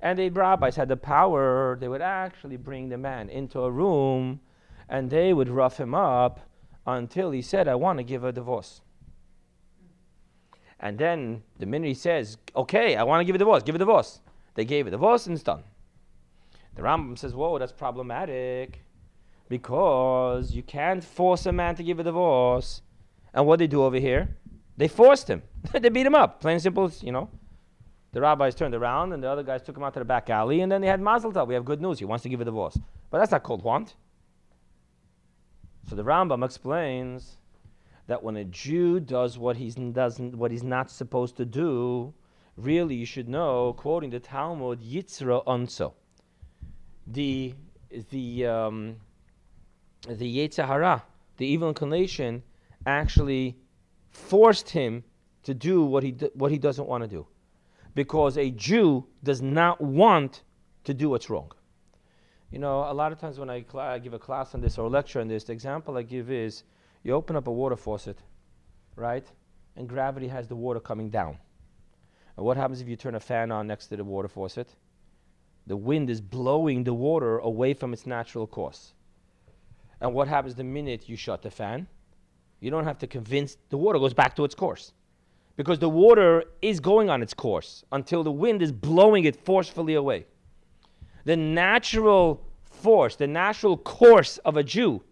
And 0.00 0.18
the 0.18 0.28
rabbis 0.28 0.76
had 0.76 0.88
the 0.88 0.96
power, 0.96 1.76
they 1.80 1.88
would 1.88 2.02
actually 2.02 2.56
bring 2.56 2.88
the 2.88 2.98
man 2.98 3.30
into 3.30 3.60
a 3.60 3.70
room 3.70 4.40
and 4.88 5.10
they 5.10 5.32
would 5.32 5.48
rough 5.48 5.78
him 5.78 5.94
up 5.94 6.40
until 6.86 7.30
he 7.30 7.42
said, 7.42 7.66
I 7.66 7.74
want 7.74 7.98
to 7.98 8.04
give 8.04 8.24
a 8.24 8.32
divorce. 8.32 8.82
And 10.78 10.98
then 10.98 11.42
the 11.58 11.66
minute 11.66 11.88
he 11.88 11.94
says, 11.94 12.36
Okay, 12.54 12.96
I 12.96 13.02
want 13.02 13.20
to 13.20 13.24
give 13.24 13.34
a 13.34 13.38
divorce, 13.38 13.62
give 13.62 13.74
a 13.74 13.78
divorce, 13.78 14.20
they 14.54 14.64
gave 14.64 14.86
a 14.86 14.90
divorce 14.90 15.26
and 15.26 15.34
it's 15.34 15.42
done. 15.42 15.64
The 16.74 16.82
Rambam 16.82 17.18
says, 17.18 17.34
Whoa, 17.34 17.58
that's 17.58 17.72
problematic 17.72 18.82
because 19.48 20.52
you 20.52 20.62
can't 20.62 21.02
force 21.02 21.46
a 21.46 21.52
man 21.52 21.74
to 21.76 21.82
give 21.82 21.98
a 21.98 22.04
divorce. 22.04 22.82
And 23.32 23.46
what 23.46 23.58
they 23.58 23.66
do 23.66 23.82
over 23.82 23.98
here? 23.98 24.36
They 24.76 24.88
forced 24.88 25.28
him. 25.28 25.42
they 25.72 25.88
beat 25.88 26.06
him 26.06 26.14
up. 26.14 26.40
Plain 26.40 26.54
and 26.54 26.62
simple, 26.62 26.92
you 27.00 27.12
know. 27.12 27.30
The 28.16 28.22
rabbis 28.22 28.54
turned 28.54 28.74
around 28.74 29.12
and 29.12 29.22
the 29.22 29.28
other 29.28 29.42
guys 29.42 29.60
took 29.60 29.76
him 29.76 29.82
out 29.82 29.92
to 29.92 29.98
the 29.98 30.04
back 30.06 30.30
alley 30.30 30.62
and 30.62 30.72
then 30.72 30.80
they 30.80 30.86
had 30.86 31.02
Mazel 31.02 31.34
Tov. 31.34 31.48
We 31.48 31.52
have 31.52 31.66
good 31.66 31.82
news. 31.82 31.98
He 31.98 32.06
wants 32.06 32.22
to 32.22 32.30
give 32.30 32.40
a 32.40 32.46
divorce. 32.46 32.78
But 33.10 33.18
that's 33.18 33.30
not 33.30 33.42
called 33.42 33.62
want. 33.62 33.94
So 35.90 35.96
the 35.96 36.02
Rambam 36.02 36.42
explains 36.42 37.36
that 38.06 38.22
when 38.22 38.38
a 38.38 38.44
Jew 38.46 39.00
does 39.00 39.36
what 39.36 39.58
he's 39.58 39.74
doesn't 39.74 40.34
what 40.34 40.50
he's 40.50 40.62
not 40.62 40.90
supposed 40.90 41.36
to 41.36 41.44
do, 41.44 42.14
really 42.56 42.94
you 42.94 43.04
should 43.04 43.28
know, 43.28 43.74
quoting 43.74 44.08
the 44.08 44.18
Talmud, 44.18 44.80
Yitzra 44.80 45.44
Onso. 45.44 45.92
The 47.06 47.52
the 48.12 48.46
um, 48.46 48.96
the 50.08 50.38
Yetzer 50.38 50.66
Hara, 50.66 51.02
the 51.36 51.46
evil 51.46 51.68
inclination, 51.68 52.42
actually 52.86 53.58
forced 54.08 54.70
him 54.70 55.04
to 55.42 55.52
do 55.52 55.84
what 55.84 56.02
he, 56.02 56.12
do, 56.12 56.30
what 56.32 56.50
he 56.50 56.56
doesn't 56.56 56.88
want 56.88 57.04
to 57.04 57.08
do. 57.08 57.26
Because 57.96 58.36
a 58.36 58.50
Jew 58.50 59.06
does 59.24 59.40
not 59.40 59.80
want 59.80 60.42
to 60.84 60.92
do 60.92 61.08
what's 61.08 61.30
wrong. 61.30 61.50
You 62.50 62.58
know, 62.58 62.80
a 62.90 62.92
lot 62.92 63.10
of 63.10 63.18
times 63.18 63.38
when 63.38 63.48
I, 63.48 63.64
cl- 63.64 63.84
I 63.84 63.98
give 63.98 64.12
a 64.12 64.18
class 64.18 64.54
on 64.54 64.60
this 64.60 64.76
or 64.76 64.84
a 64.84 64.90
lecture 64.90 65.18
on 65.18 65.28
this, 65.28 65.44
the 65.44 65.54
example 65.54 65.96
I 65.96 66.02
give 66.02 66.30
is 66.30 66.62
you 67.02 67.14
open 67.14 67.36
up 67.36 67.46
a 67.46 67.50
water 67.50 67.74
faucet, 67.74 68.18
right? 68.96 69.26
And 69.76 69.88
gravity 69.88 70.28
has 70.28 70.46
the 70.46 70.54
water 70.54 70.78
coming 70.78 71.08
down. 71.08 71.38
And 72.36 72.44
what 72.44 72.58
happens 72.58 72.82
if 72.82 72.86
you 72.86 72.96
turn 72.96 73.14
a 73.14 73.20
fan 73.20 73.50
on 73.50 73.66
next 73.66 73.86
to 73.86 73.96
the 73.96 74.04
water 74.04 74.28
faucet? 74.28 74.68
The 75.66 75.76
wind 75.76 76.10
is 76.10 76.20
blowing 76.20 76.84
the 76.84 76.92
water 76.92 77.38
away 77.38 77.72
from 77.72 77.94
its 77.94 78.06
natural 78.06 78.46
course. 78.46 78.92
And 80.02 80.12
what 80.12 80.28
happens 80.28 80.54
the 80.54 80.64
minute 80.64 81.08
you 81.08 81.16
shut 81.16 81.40
the 81.40 81.50
fan? 81.50 81.86
You 82.60 82.70
don't 82.70 82.84
have 82.84 82.98
to 82.98 83.06
convince 83.06 83.56
the 83.70 83.78
water 83.78 83.98
goes 83.98 84.12
back 84.12 84.36
to 84.36 84.44
its 84.44 84.54
course. 84.54 84.92
Because 85.56 85.78
the 85.78 85.88
water 85.88 86.44
is 86.60 86.80
going 86.80 87.08
on 87.08 87.22
its 87.22 87.32
course 87.34 87.84
until 87.92 88.22
the 88.22 88.32
wind 88.32 88.62
is 88.62 88.72
blowing 88.72 89.24
it 89.24 89.36
forcefully 89.44 89.94
away. 89.94 90.26
The 91.24 91.36
natural 91.36 92.44
force, 92.64 93.16
the 93.16 93.26
natural 93.26 93.76
course 93.76 94.38
of 94.38 94.56
a 94.56 94.62
Jew 94.62 95.02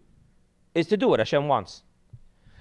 is 0.75 0.87
to 0.87 0.97
do 0.97 1.07
what 1.07 1.19
Hashem 1.19 1.47
wants. 1.47 1.83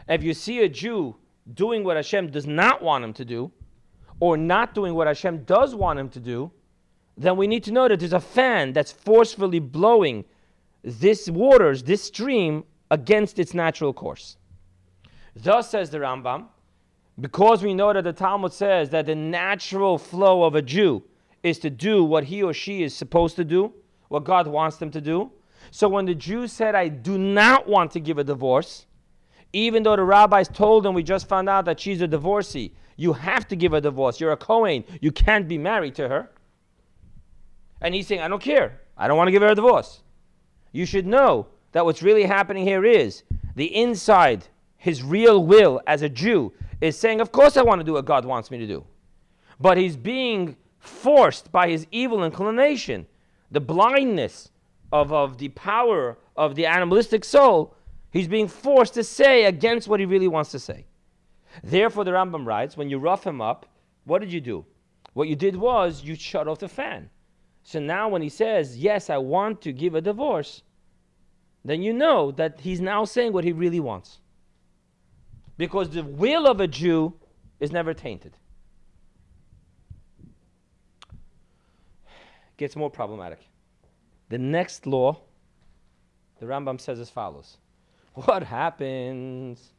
If 0.08 0.22
you 0.22 0.34
see 0.34 0.60
a 0.60 0.68
Jew 0.68 1.16
doing 1.52 1.84
what 1.84 1.96
Hashem 1.96 2.30
does 2.30 2.46
not 2.46 2.82
want 2.82 3.04
him 3.04 3.12
to 3.14 3.24
do, 3.24 3.52
or 4.20 4.36
not 4.36 4.74
doing 4.74 4.94
what 4.94 5.06
Hashem 5.06 5.44
does 5.44 5.74
want 5.74 5.98
him 5.98 6.08
to 6.10 6.20
do, 6.20 6.50
then 7.16 7.36
we 7.36 7.46
need 7.46 7.62
to 7.64 7.72
know 7.72 7.88
that 7.88 8.00
there's 8.00 8.12
a 8.12 8.20
fan 8.20 8.72
that's 8.72 8.92
forcefully 8.92 9.58
blowing 9.58 10.24
this 10.82 11.28
waters, 11.28 11.82
this 11.82 12.02
stream, 12.02 12.64
against 12.90 13.38
its 13.38 13.54
natural 13.54 13.92
course. 13.92 14.36
Thus 15.34 15.70
says 15.70 15.90
the 15.90 15.98
Rambam, 15.98 16.46
because 17.20 17.62
we 17.62 17.74
know 17.74 17.92
that 17.92 18.02
the 18.02 18.12
Talmud 18.12 18.52
says 18.52 18.90
that 18.90 19.06
the 19.06 19.14
natural 19.14 19.98
flow 19.98 20.42
of 20.44 20.54
a 20.54 20.62
Jew 20.62 21.02
is 21.42 21.58
to 21.60 21.70
do 21.70 22.02
what 22.02 22.24
he 22.24 22.42
or 22.42 22.52
she 22.52 22.82
is 22.82 22.94
supposed 22.94 23.36
to 23.36 23.44
do, 23.44 23.72
what 24.08 24.24
God 24.24 24.46
wants 24.46 24.78
them 24.78 24.90
to 24.90 25.00
do. 25.00 25.30
So 25.70 25.88
when 25.88 26.06
the 26.06 26.14
Jew 26.14 26.46
said, 26.46 26.74
I 26.74 26.88
do 26.88 27.18
not 27.18 27.68
want 27.68 27.92
to 27.92 28.00
give 28.00 28.18
a 28.18 28.24
divorce, 28.24 28.86
even 29.52 29.82
though 29.84 29.96
the 29.96 30.02
rabbis 30.02 30.48
told 30.48 30.84
him, 30.84 30.94
we 30.94 31.02
just 31.02 31.28
found 31.28 31.48
out 31.48 31.64
that 31.66 31.78
she's 31.78 32.00
a 32.00 32.08
divorcee, 32.08 32.72
you 32.96 33.12
have 33.12 33.46
to 33.48 33.56
give 33.56 33.72
a 33.72 33.80
divorce. 33.80 34.20
You're 34.20 34.32
a 34.32 34.36
Kohen. 34.36 34.84
You 35.00 35.12
can't 35.12 35.48
be 35.48 35.58
married 35.58 35.94
to 35.96 36.08
her. 36.08 36.30
And 37.80 37.94
he's 37.94 38.06
saying, 38.06 38.20
I 38.20 38.28
don't 38.28 38.42
care. 38.42 38.80
I 38.96 39.08
don't 39.08 39.16
want 39.16 39.28
to 39.28 39.32
give 39.32 39.42
her 39.42 39.48
a 39.48 39.54
divorce. 39.54 40.02
You 40.72 40.86
should 40.86 41.06
know 41.06 41.46
that 41.72 41.84
what's 41.84 42.02
really 42.02 42.24
happening 42.24 42.64
here 42.64 42.84
is 42.84 43.22
the 43.56 43.74
inside 43.74 44.46
his 44.84 45.02
real 45.02 45.42
will 45.42 45.80
as 45.86 46.02
a 46.02 46.10
Jew 46.10 46.52
is 46.82 46.98
saying, 46.98 47.22
Of 47.22 47.32
course, 47.32 47.56
I 47.56 47.62
want 47.62 47.80
to 47.80 47.84
do 47.84 47.94
what 47.94 48.04
God 48.04 48.26
wants 48.26 48.50
me 48.50 48.58
to 48.58 48.66
do. 48.66 48.84
But 49.58 49.78
he's 49.78 49.96
being 49.96 50.58
forced 50.78 51.50
by 51.50 51.70
his 51.70 51.86
evil 51.90 52.22
inclination, 52.22 53.06
the 53.50 53.60
blindness 53.60 54.50
of, 54.92 55.10
of 55.10 55.38
the 55.38 55.48
power 55.48 56.18
of 56.36 56.54
the 56.54 56.66
animalistic 56.66 57.24
soul. 57.24 57.74
He's 58.10 58.28
being 58.28 58.46
forced 58.46 58.92
to 58.94 59.04
say 59.04 59.46
against 59.46 59.88
what 59.88 60.00
he 60.00 60.06
really 60.06 60.28
wants 60.28 60.50
to 60.50 60.58
say. 60.58 60.84
Therefore, 61.62 62.04
the 62.04 62.10
Rambam 62.10 62.44
writes, 62.44 62.76
when 62.76 62.90
you 62.90 62.98
rough 62.98 63.26
him 63.26 63.40
up, 63.40 63.64
what 64.04 64.18
did 64.18 64.30
you 64.30 64.42
do? 64.42 64.66
What 65.14 65.28
you 65.28 65.34
did 65.34 65.56
was 65.56 66.04
you 66.04 66.14
shut 66.14 66.46
off 66.46 66.58
the 66.58 66.68
fan. 66.68 67.08
So 67.62 67.80
now, 67.80 68.10
when 68.10 68.20
he 68.20 68.28
says, 68.28 68.76
Yes, 68.76 69.08
I 69.08 69.16
want 69.16 69.62
to 69.62 69.72
give 69.72 69.94
a 69.94 70.02
divorce, 70.02 70.62
then 71.64 71.80
you 71.80 71.94
know 71.94 72.32
that 72.32 72.60
he's 72.60 72.82
now 72.82 73.06
saying 73.06 73.32
what 73.32 73.44
he 73.44 73.52
really 73.52 73.80
wants 73.80 74.18
because 75.56 75.90
the 75.90 76.02
will 76.02 76.46
of 76.46 76.60
a 76.60 76.66
Jew 76.66 77.14
is 77.60 77.72
never 77.72 77.94
tainted. 77.94 78.36
gets 82.56 82.76
more 82.76 82.90
problematic. 82.90 83.40
The 84.28 84.38
next 84.38 84.86
law, 84.86 85.20
the 86.40 86.46
Rambam 86.46 86.80
says 86.80 87.00
as 87.00 87.10
follows 87.10 87.58
What 88.14 88.42
happens? 88.42 89.72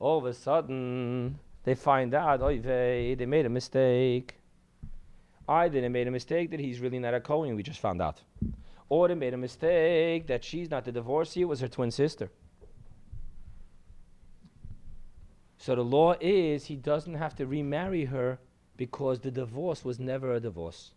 All 0.00 0.18
of 0.18 0.24
a 0.26 0.34
sudden, 0.34 1.38
they 1.64 1.74
find 1.74 2.14
out, 2.14 2.40
oh, 2.40 2.56
they 2.56 3.16
made 3.26 3.46
a 3.46 3.48
mistake. 3.48 4.36
I 5.48 5.68
didn't 5.68 5.92
made 5.92 6.06
a 6.06 6.10
mistake 6.10 6.50
that 6.50 6.60
he's 6.60 6.78
really 6.78 6.98
not 6.98 7.14
a 7.14 7.20
Kohen, 7.20 7.56
we 7.56 7.62
just 7.62 7.80
found 7.80 8.00
out. 8.02 8.22
Or 8.88 9.08
they 9.08 9.14
made 9.14 9.34
a 9.34 9.38
mistake 9.38 10.26
that 10.28 10.44
she's 10.44 10.70
not 10.70 10.84
the 10.84 10.92
divorcee, 10.92 11.42
it 11.42 11.46
was 11.46 11.60
her 11.60 11.68
twin 11.68 11.90
sister. 11.90 12.30
So 15.58 15.74
the 15.74 15.84
law 15.84 16.14
is 16.20 16.66
he 16.66 16.76
doesn't 16.76 17.14
have 17.14 17.34
to 17.36 17.46
remarry 17.46 18.06
her 18.06 18.38
because 18.76 19.20
the 19.20 19.30
divorce 19.30 19.84
was 19.84 19.98
never 19.98 20.32
a 20.32 20.40
divorce. 20.40 20.92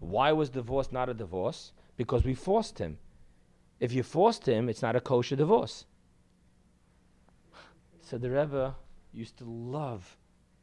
Why 0.00 0.32
was 0.32 0.50
divorce 0.50 0.92
not 0.92 1.08
a 1.08 1.14
divorce? 1.14 1.72
Because 1.96 2.24
we 2.24 2.34
forced 2.34 2.78
him. 2.78 2.98
If 3.80 3.92
you 3.92 4.02
forced 4.02 4.46
him, 4.46 4.68
it's 4.68 4.82
not 4.82 4.96
a 4.96 5.00
kosher 5.00 5.36
divorce. 5.36 5.86
So 8.02 8.18
the 8.18 8.30
Rebbe 8.30 8.74
used 9.12 9.38
to 9.38 9.44
love 9.44 10.18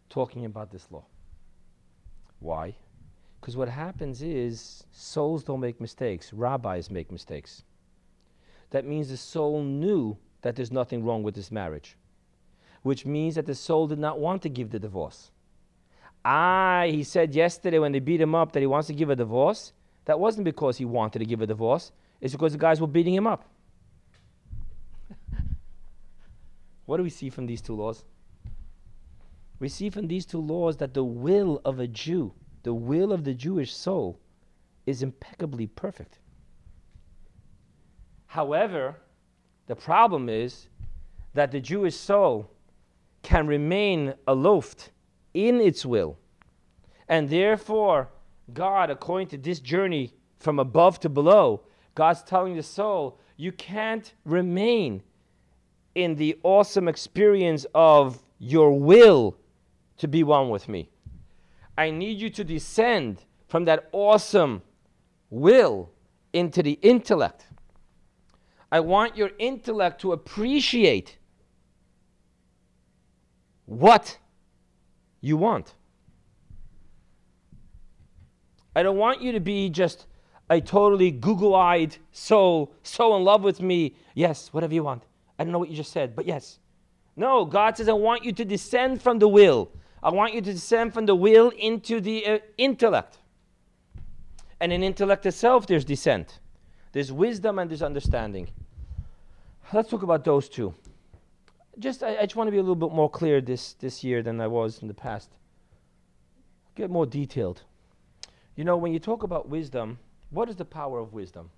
talking 0.10 0.46
about 0.46 0.72
this 0.72 0.92
law. 0.92 1.06
Why? 2.40 2.76
Because 3.40 3.58
what 3.58 3.70
happens 3.70 4.22
is 4.22 4.84
souls 4.92 5.44
don't 5.44 5.60
make 5.60 5.82
mistakes, 5.82 6.32
rabbis 6.32 6.92
make 6.92 7.12
mistakes. 7.12 7.64
That 8.70 8.86
means 8.86 9.10
the 9.10 9.18
soul 9.18 9.64
knew 9.64 10.18
that 10.42 10.56
there's 10.56 10.72
nothing 10.72 11.04
wrong 11.04 11.24
with 11.24 11.34
this 11.34 11.52
marriage, 11.52 11.98
which 12.84 13.06
means 13.06 13.36
that 13.36 13.46
the 13.46 13.56
soul 13.56 13.88
did 13.88 14.00
not 14.00 14.20
want 14.20 14.42
to 14.42 14.50
give 14.50 14.72
the 14.72 14.80
divorce. 14.80 15.32
Ah, 16.24 16.84
he 16.86 17.04
said 17.04 17.34
yesterday 17.34 17.80
when 17.80 17.92
they 17.92 18.00
beat 18.00 18.22
him 18.22 18.36
up 18.36 18.52
that 18.52 18.60
he 18.60 18.68
wants 18.68 18.88
to 18.88 18.94
give 18.94 19.10
a 19.10 19.16
divorce. 19.16 19.74
That 20.06 20.20
wasn't 20.20 20.46
because 20.46 20.78
he 20.78 20.86
wanted 20.86 21.20
to 21.20 21.26
give 21.26 21.42
a 21.42 21.48
divorce, 21.48 21.92
it's 22.20 22.34
because 22.34 22.54
the 22.54 22.58
guys 22.58 22.82
were 22.82 22.88
beating 22.88 23.14
him 23.14 23.28
up. 23.28 23.46
what 26.86 26.98
do 26.98 27.04
we 27.04 27.10
see 27.10 27.30
from 27.30 27.46
these 27.46 27.62
two 27.62 27.76
laws? 27.76 28.04
We 29.60 29.70
see 29.70 29.92
from 29.92 30.08
these 30.08 30.26
two 30.26 30.42
laws 30.42 30.78
that 30.78 30.96
the 30.96 31.04
will 31.04 31.62
of 31.64 31.80
a 31.80 31.88
Jew, 31.88 32.34
the 32.64 32.74
will 32.74 33.12
of 33.12 33.24
the 33.24 33.34
Jewish 33.36 33.74
soul, 33.74 34.20
is 34.88 35.04
impeccably 35.04 35.68
perfect. 35.68 36.18
However, 38.26 38.96
the 39.68 39.76
problem 39.76 40.30
is 40.30 40.68
that 41.34 41.52
the 41.52 41.60
Jewish 41.60 41.96
soul 41.96 42.50
can 43.22 43.48
remain 43.48 44.14
aloft 44.28 44.92
in 45.34 45.62
its 45.62 45.86
will. 45.86 46.18
And 47.08 47.30
therefore, 47.30 48.10
God, 48.54 48.90
according 48.90 49.28
to 49.30 49.38
this 49.38 49.60
journey 49.60 50.14
from 50.40 50.60
above 50.60 51.00
to 51.02 51.10
below, 51.10 51.62
God's 51.96 52.24
telling 52.24 52.56
the 52.56 52.64
soul, 52.64 53.20
you 53.38 53.52
can't 53.52 54.14
remain 54.26 55.04
in 55.96 56.16
the 56.16 56.38
awesome 56.44 56.88
experience 56.88 57.66
of 57.76 58.24
your 58.40 58.80
will 58.80 59.38
to 59.98 60.08
be 60.08 60.24
one 60.24 60.50
with 60.50 60.68
me. 60.68 60.90
I 61.78 61.92
need 61.92 62.20
you 62.20 62.30
to 62.32 62.44
descend 62.44 63.24
from 63.48 63.66
that 63.66 63.90
awesome 63.92 64.62
will 65.30 65.90
into 66.34 66.64
the 66.64 66.80
intellect. 66.82 67.48
I 68.72 68.80
want 68.80 69.18
your 69.18 69.32
intellect 69.38 70.02
to 70.02 70.14
appreciate 70.14 71.18
what 73.72 74.18
you 75.22 75.38
want. 75.38 75.76
I 78.76 78.84
don't 78.84 78.98
want 78.98 79.22
you 79.22 79.32
to 79.32 79.40
be 79.40 79.70
just 79.70 80.08
a 80.50 80.60
totally 80.60 81.10
Google 81.10 81.56
eyed 81.56 81.96
soul, 82.12 82.74
so 82.84 83.16
in 83.16 83.24
love 83.24 83.44
with 83.44 83.62
me. 83.62 83.96
Yes, 84.14 84.50
whatever 84.52 84.74
you 84.74 84.84
want. 84.84 85.04
I 85.40 85.46
don't 85.46 85.54
know 85.54 85.60
what 85.60 85.70
you 85.70 85.78
just 85.78 85.94
said, 85.94 86.16
but 86.16 86.26
yes. 86.26 86.60
No, 87.16 87.46
God 87.46 87.78
says, 87.78 87.88
I 87.88 87.94
want 87.94 88.26
you 88.26 88.34
to 88.34 88.44
descend 88.44 89.02
from 89.02 89.20
the 89.20 89.28
will. 89.28 89.72
I 90.04 90.10
want 90.10 90.34
you 90.34 90.42
to 90.42 90.54
descend 90.54 90.94
from 90.94 91.06
the 91.06 91.16
will 91.16 91.50
into 91.58 92.02
the 92.02 92.26
uh, 92.26 92.40
intellect. 92.58 93.20
And 94.60 94.74
in 94.74 94.84
intellect 94.84 95.26
itself, 95.26 95.66
there's 95.66 95.86
descent. 95.86 96.40
There's 96.92 97.12
wisdom 97.12 97.58
and 97.58 97.70
there's 97.70 97.82
understanding. 97.82 98.50
Let's 99.72 99.90
talk 99.90 100.04
about 100.04 100.26
those 100.26 100.50
two 100.50 100.74
just 101.80 102.04
I, 102.04 102.18
I, 102.18 102.22
just 102.24 102.36
want 102.36 102.48
to 102.48 102.52
be 102.52 102.58
a 102.58 102.62
little 102.62 102.76
bit 102.76 102.92
more 102.92 103.10
clear 103.10 103.42
this, 103.42 103.74
this 103.74 104.04
year 104.04 104.22
than 104.22 104.42
I 104.42 104.48
was 104.48 104.80
in 104.82 104.88
the 104.88 104.94
past. 104.94 105.30
Get 106.76 106.90
more 106.90 107.06
detailed. 107.06 107.64
You 108.56 108.64
know, 108.64 108.78
when 108.78 108.94
you 108.94 109.00
talk 109.00 109.24
about 109.24 109.50
wisdom, 109.50 110.00
what 110.30 110.50
is 110.50 110.56
the 110.56 110.66
power 110.66 111.00
of 111.00 111.14
wisdom? 111.14 111.50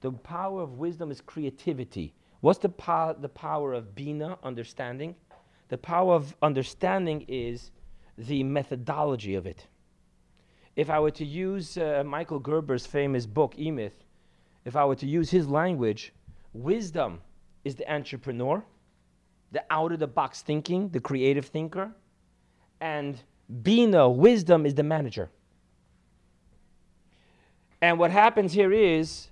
The 0.00 0.12
power 0.12 0.62
of 0.62 0.78
wisdom 0.78 1.10
is 1.10 1.20
creativity. 1.20 2.14
What's 2.40 2.60
the, 2.60 2.68
po- 2.68 3.16
the 3.18 3.28
power 3.28 3.72
of 3.72 3.94
bina, 3.94 4.38
understanding? 4.44 5.16
The 5.68 5.78
power 5.78 6.14
of 6.14 6.36
understanding 6.40 7.24
is 7.28 7.72
the 8.16 8.42
methodology 8.44 9.34
of 9.34 9.46
it. 9.46 9.66
If 10.76 10.90
I 10.90 11.00
were 11.00 11.10
to 11.12 11.24
use 11.24 11.76
uh, 11.76 12.04
Michael 12.06 12.38
Gerber's 12.38 12.86
famous 12.86 13.26
book, 13.26 13.54
E 13.58 13.70
Myth, 13.70 14.04
if 14.64 14.76
I 14.76 14.84
were 14.84 14.96
to 14.96 15.06
use 15.06 15.30
his 15.30 15.48
language, 15.48 16.12
wisdom 16.52 17.20
is 17.64 17.74
the 17.74 17.92
entrepreneur 17.92 18.64
the 19.52 19.64
out 19.70 19.92
of 19.92 19.98
the 19.98 20.06
box 20.06 20.42
thinking, 20.42 20.88
the 20.90 21.00
creative 21.00 21.46
thinker, 21.46 21.92
and 22.80 23.22
Bina, 23.62 24.08
wisdom, 24.08 24.66
is 24.66 24.74
the 24.74 24.82
manager. 24.82 25.30
And 27.80 27.98
what 27.98 28.10
happens 28.10 28.52
here 28.52 28.72
is 28.72 29.28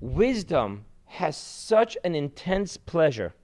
wisdom 0.00 0.84
has 1.06 1.36
such 1.36 1.96
an 2.04 2.14
intense 2.14 2.76
pleasure. 2.76 3.34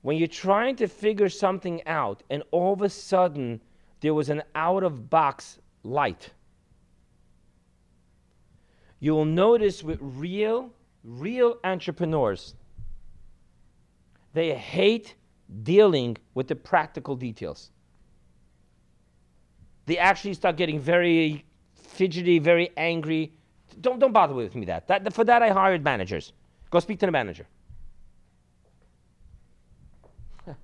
When 0.00 0.16
you're 0.16 0.26
trying 0.26 0.76
to 0.76 0.88
figure 0.88 1.28
something 1.28 1.86
out, 1.86 2.22
and 2.30 2.42
all 2.50 2.72
of 2.72 2.82
a 2.82 2.88
sudden 2.88 3.60
there 4.00 4.14
was 4.14 4.28
an 4.30 4.42
out 4.54 4.82
of 4.82 5.08
box 5.08 5.58
light, 5.84 6.30
you 8.98 9.12
will 9.14 9.24
notice 9.24 9.82
with 9.82 9.98
real, 10.00 10.70
real 11.04 11.58
entrepreneurs 11.62 12.54
they 14.32 14.54
hate 14.54 15.14
dealing 15.62 16.16
with 16.34 16.48
the 16.48 16.56
practical 16.56 17.16
details. 17.16 17.70
They 19.86 19.98
actually 19.98 20.34
start 20.34 20.56
getting 20.56 20.78
very 20.78 21.44
fidgety, 21.74 22.38
very 22.38 22.70
angry. 22.76 23.32
Don't, 23.80 23.98
don't 23.98 24.12
bother 24.12 24.34
with 24.34 24.54
me 24.54 24.66
that. 24.66 24.86
that. 24.88 25.12
For 25.12 25.24
that, 25.24 25.42
I 25.42 25.50
hired 25.50 25.82
managers. 25.84 26.32
Go 26.70 26.78
speak 26.80 26.98
to 27.00 27.06
the 27.06 27.12
manager. 27.12 27.46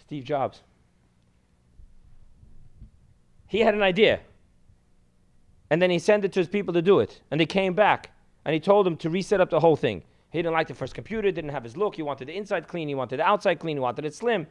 Steve 0.00 0.24
Jobs. 0.24 0.60
He 3.48 3.60
had 3.60 3.74
an 3.74 3.82
idea. 3.82 4.20
And 5.70 5.80
then 5.80 5.90
he 5.90 5.98
sent 5.98 6.24
it 6.24 6.32
to 6.34 6.40
his 6.40 6.48
people 6.48 6.74
to 6.74 6.82
do 6.82 7.00
it. 7.00 7.20
And 7.30 7.40
they 7.40 7.46
came 7.46 7.74
back. 7.74 8.10
And 8.44 8.54
he 8.54 8.60
told 8.60 8.86
them 8.86 8.96
to 8.98 9.10
reset 9.10 9.40
up 9.40 9.50
the 9.50 9.60
whole 9.60 9.76
thing. 9.76 10.02
He 10.32 10.38
didn't 10.38 10.54
like 10.54 10.66
the 10.66 10.74
first 10.74 10.94
computer, 10.94 11.30
didn't 11.30 11.50
have 11.50 11.62
his 11.62 11.76
look. 11.76 11.94
He 11.94 12.02
wanted 12.02 12.28
the 12.28 12.36
inside 12.36 12.66
clean, 12.66 12.88
he 12.88 12.94
wanted 12.94 13.18
the 13.18 13.24
outside 13.24 13.60
clean, 13.60 13.76
he 13.76 13.80
wanted 13.80 14.06
it 14.06 14.14
slim. 14.14 14.46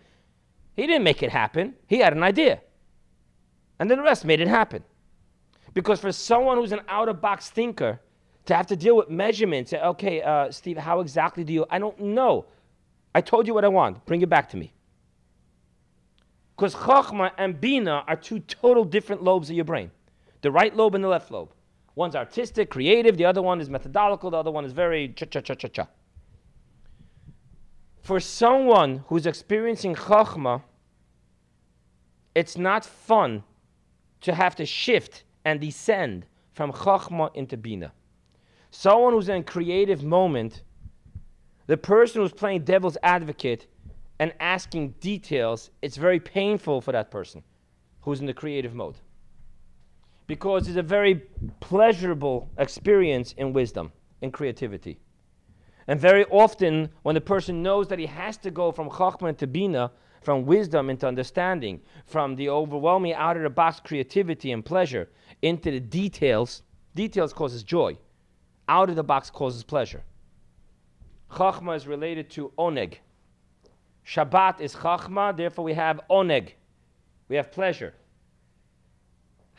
He 0.76 0.86
didn't 0.88 1.04
make 1.04 1.24
it 1.24 1.32
happen. 1.32 1.74
He 1.88 1.98
had 1.98 2.13
an 2.13 2.24
idea. 2.24 2.62
And 3.80 3.89
then 3.89 3.98
the 3.98 4.04
rest 4.04 4.24
made 4.24 4.39
it 4.39 4.48
happen. 4.48 4.84
Because 5.74 6.00
for 6.00 6.12
someone 6.12 6.58
who's 6.58 6.72
an 6.72 6.82
out 6.88 7.10
of 7.10 7.20
box 7.20 7.50
thinker, 7.50 8.00
to 8.46 8.56
have 8.56 8.67
to 8.67 8.76
deal 8.76 8.96
with 8.96 9.10
measurements, 9.10 9.74
okay, 9.74 10.22
uh, 10.22 10.52
Steve, 10.52 10.78
how 10.78 11.00
exactly 11.00 11.44
do 11.44 11.54
you? 11.54 11.65
I 11.70 11.80
don't 11.80 12.00
know. 12.00 12.46
I 13.13 13.22
told 13.22 13.48
you 13.48 13.54
what 13.54 13.65
I 13.65 13.67
want. 13.67 14.06
Bring 14.06 14.22
it 14.22 14.30
back 14.30 14.50
to 14.50 14.58
me. 14.58 14.74
Because 16.56 16.76
Chachma 16.76 17.32
and 17.38 17.60
Bina 17.60 18.04
are 18.08 18.15
two 18.15 18.39
total 18.39 18.86
different 18.86 19.24
lobes 19.24 19.50
of 19.50 19.56
your 19.56 19.65
brain 19.65 19.91
the 20.41 20.52
right 20.52 20.76
lobe 20.76 20.96
and 20.96 21.04
the 21.04 21.08
left 21.08 21.32
lobe. 21.32 21.52
One's 22.02 22.16
artistic, 22.16 22.72
creative, 22.72 23.16
the 23.16 23.26
other 23.26 23.44
one 23.44 23.62
is 23.62 23.70
methodological, 23.70 24.32
the 24.32 24.38
other 24.38 24.50
one 24.50 24.66
is 24.66 24.72
very 24.72 25.10
cha 25.10 25.28
cha 25.28 25.40
cha 25.40 25.54
cha 25.54 25.68
cha. 25.68 25.88
For 28.02 28.20
someone 28.20 29.04
who's 29.06 29.28
experiencing 29.28 29.94
chachma, 29.94 30.64
it's 32.34 32.58
not 32.58 32.84
fun 32.84 33.44
to 34.22 34.34
have 34.34 34.56
to 34.56 34.66
shift 34.66 35.26
and 35.46 35.62
descend 35.62 36.26
from 36.54 36.72
chachma 36.72 37.30
into 37.36 37.56
bina. 37.56 37.92
Someone 38.72 39.14
who's 39.14 39.30
in 39.30 39.42
a 39.42 39.44
creative 39.44 40.04
moment, 40.04 40.64
the 41.68 41.78
person 41.78 42.24
who's 42.24 42.34
playing 42.34 42.64
devil's 42.64 42.98
advocate 43.04 43.68
and 44.18 44.34
asking 44.40 44.96
details, 45.02 45.70
it's 45.84 45.98
very 45.98 46.20
painful 46.20 46.82
for 46.82 46.94
that 46.94 47.12
person 47.12 47.44
who's 48.02 48.22
in 48.22 48.26
the 48.26 48.34
creative 48.34 48.74
mode 48.74 48.98
because 50.32 50.70
it's 50.70 50.78
a 50.78 50.82
very 50.82 51.15
pleasurable 51.60 52.50
experience 52.58 53.34
in 53.34 53.52
wisdom, 53.52 53.91
in 54.22 54.32
creativity. 54.32 54.98
And 55.88 56.00
very 56.00 56.24
often, 56.32 56.88
when 57.02 57.15
the 57.15 57.20
person 57.20 57.62
knows 57.62 57.89
that 57.89 58.00
he 58.00 58.06
has 58.06 58.38
to 58.38 58.50
go 58.50 58.72
from 58.72 58.89
Chachma 58.89 59.38
to 59.39 59.46
Bina, 59.46 59.91
from 60.22 60.46
wisdom 60.46 60.89
into 60.89 61.06
understanding, 61.06 61.82
from 62.06 62.38
the 62.38 62.48
overwhelming 62.48 63.13
out 63.13 63.36
of 63.36 63.44
the 63.44 63.50
box 63.50 63.82
creativity 63.82 64.54
and 64.54 64.63
pleasure 64.63 65.10
into 65.41 65.70
the 65.70 65.82
details. 65.82 66.63
Details 66.96 67.34
causes 67.34 67.62
joy. 67.62 67.98
Out 68.70 68.89
of 68.89 68.96
the 68.96 69.04
box 69.04 69.30
causes 69.30 69.65
pleasure. 69.65 70.02
Chachma 71.30 71.76
is 71.76 71.88
related 71.88 72.30
to 72.30 72.54
oneg. 72.58 73.00
Shabbat 74.08 74.62
is 74.62 74.76
chachma, 74.76 75.36
therefore 75.36 75.65
we 75.65 75.74
have 75.74 76.00
oneg. 76.10 76.52
We 77.28 77.36
have 77.36 77.52
pleasure. 77.52 77.96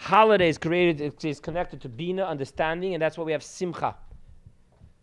Holidays 0.02 0.58
created 0.58 1.24
is 1.24 1.38
connected 1.38 1.80
to 1.82 1.88
bina, 1.88 2.24
understanding, 2.24 2.92
and 2.94 3.00
that's 3.00 3.16
why 3.16 3.22
we 3.22 3.30
have 3.30 3.42
simcha. 3.42 3.94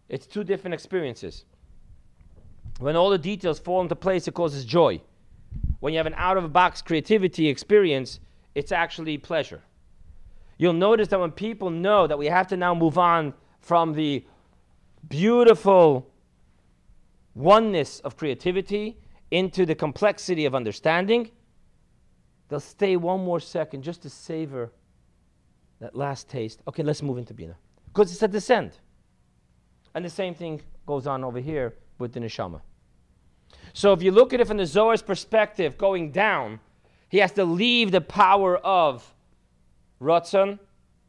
It's 0.10 0.28
two 0.28 0.44
different 0.44 0.74
experiences. 0.74 1.46
When 2.80 2.98
all 2.98 3.10
the 3.10 3.18
details 3.18 3.60
fall 3.60 3.82
into 3.82 3.96
place, 3.96 4.28
it 4.28 4.34
causes 4.34 4.66
joy. 4.66 5.00
When 5.80 5.94
you 5.94 6.00
have 6.00 6.06
an 6.06 6.16
out 6.18 6.36
of 6.36 6.52
box 6.52 6.82
creativity 6.82 7.48
experience, 7.48 8.20
it's 8.56 8.74
actually 8.74 9.18
pleasure. 9.18 9.62
You'll 10.58 10.74
notice 10.74 11.08
that 11.08 11.20
when 11.22 11.32
people 11.32 11.70
know 11.70 12.06
that 12.06 12.18
we 12.18 12.26
have 12.26 12.48
to 12.48 12.58
now 12.58 12.76
move 12.76 12.98
on 12.98 13.34
from 13.62 13.94
the 13.94 14.26
beautiful 15.08 16.12
oneness 17.36 18.02
of 18.02 18.18
creativity 18.18 18.98
into 19.32 19.66
the 19.66 19.76
complexity 19.76 20.44
of 20.44 20.54
understanding, 20.54 21.32
they'll 22.50 22.60
stay 22.60 22.98
one 22.98 23.24
more 23.24 23.40
second 23.40 23.82
just 23.82 24.02
to 24.02 24.10
savor 24.10 24.74
that 25.80 25.96
last 25.96 26.30
taste. 26.30 26.62
Okay, 26.68 26.84
let's 26.84 27.02
move 27.02 27.18
into 27.18 27.34
Bina. 27.34 27.56
Because 27.88 28.12
it's 28.12 28.22
a 28.22 28.28
descent. 28.28 28.80
And 29.96 30.06
the 30.06 30.10
same 30.10 30.36
thing 30.36 30.62
goes 30.86 31.08
on 31.08 31.24
over 31.24 31.40
here 31.40 31.76
with 31.98 32.14
the 32.14 32.20
neshama. 32.20 32.62
So 33.74 33.94
if 33.94 34.02
you 34.02 34.12
look 34.12 34.34
at 34.34 34.40
it 34.40 34.48
from 34.48 34.58
the 34.58 34.64
Zohar's 34.64 35.02
perspective, 35.02 35.78
going 35.78 36.12
down, 36.12 36.60
he 37.10 37.18
has 37.20 37.32
to 37.34 37.46
leave 37.46 37.92
the 37.92 38.02
power 38.02 38.58
of 38.58 39.14
ratzon, 40.02 40.60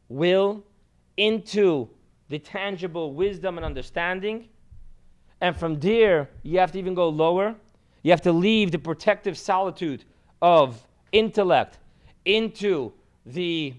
will, 0.09 0.63
into 1.17 1.89
the 2.29 2.39
tangible 2.39 3.13
wisdom 3.13 3.57
and 3.57 3.65
understanding. 3.65 4.47
And 5.41 5.55
from 5.55 5.79
there, 5.79 6.29
you 6.43 6.59
have 6.59 6.71
to 6.71 6.79
even 6.79 6.93
go 6.93 7.09
lower. 7.09 7.55
You 8.03 8.11
have 8.11 8.21
to 8.21 8.31
leave 8.31 8.71
the 8.71 8.79
protective 8.79 9.37
solitude 9.37 10.05
of 10.41 10.87
intellect 11.11 11.77
into 12.25 12.93
the 13.25 13.73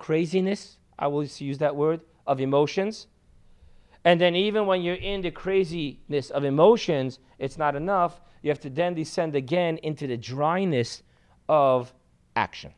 craziness, 0.00 0.78
I 0.98 1.06
will 1.06 1.24
use 1.24 1.58
that 1.58 1.76
word, 1.76 2.00
of 2.26 2.40
emotions. 2.40 3.06
And 4.04 4.20
then, 4.20 4.34
even 4.34 4.66
when 4.66 4.82
you're 4.82 4.94
in 4.94 5.20
the 5.20 5.30
craziness 5.30 6.30
of 6.30 6.44
emotions, 6.44 7.18
it's 7.38 7.58
not 7.58 7.76
enough. 7.76 8.20
You 8.42 8.50
have 8.50 8.60
to 8.60 8.70
then 8.70 8.94
descend 8.94 9.36
again 9.36 9.78
into 9.78 10.06
the 10.06 10.16
dryness 10.16 11.02
of 11.48 11.92
action. 12.34 12.72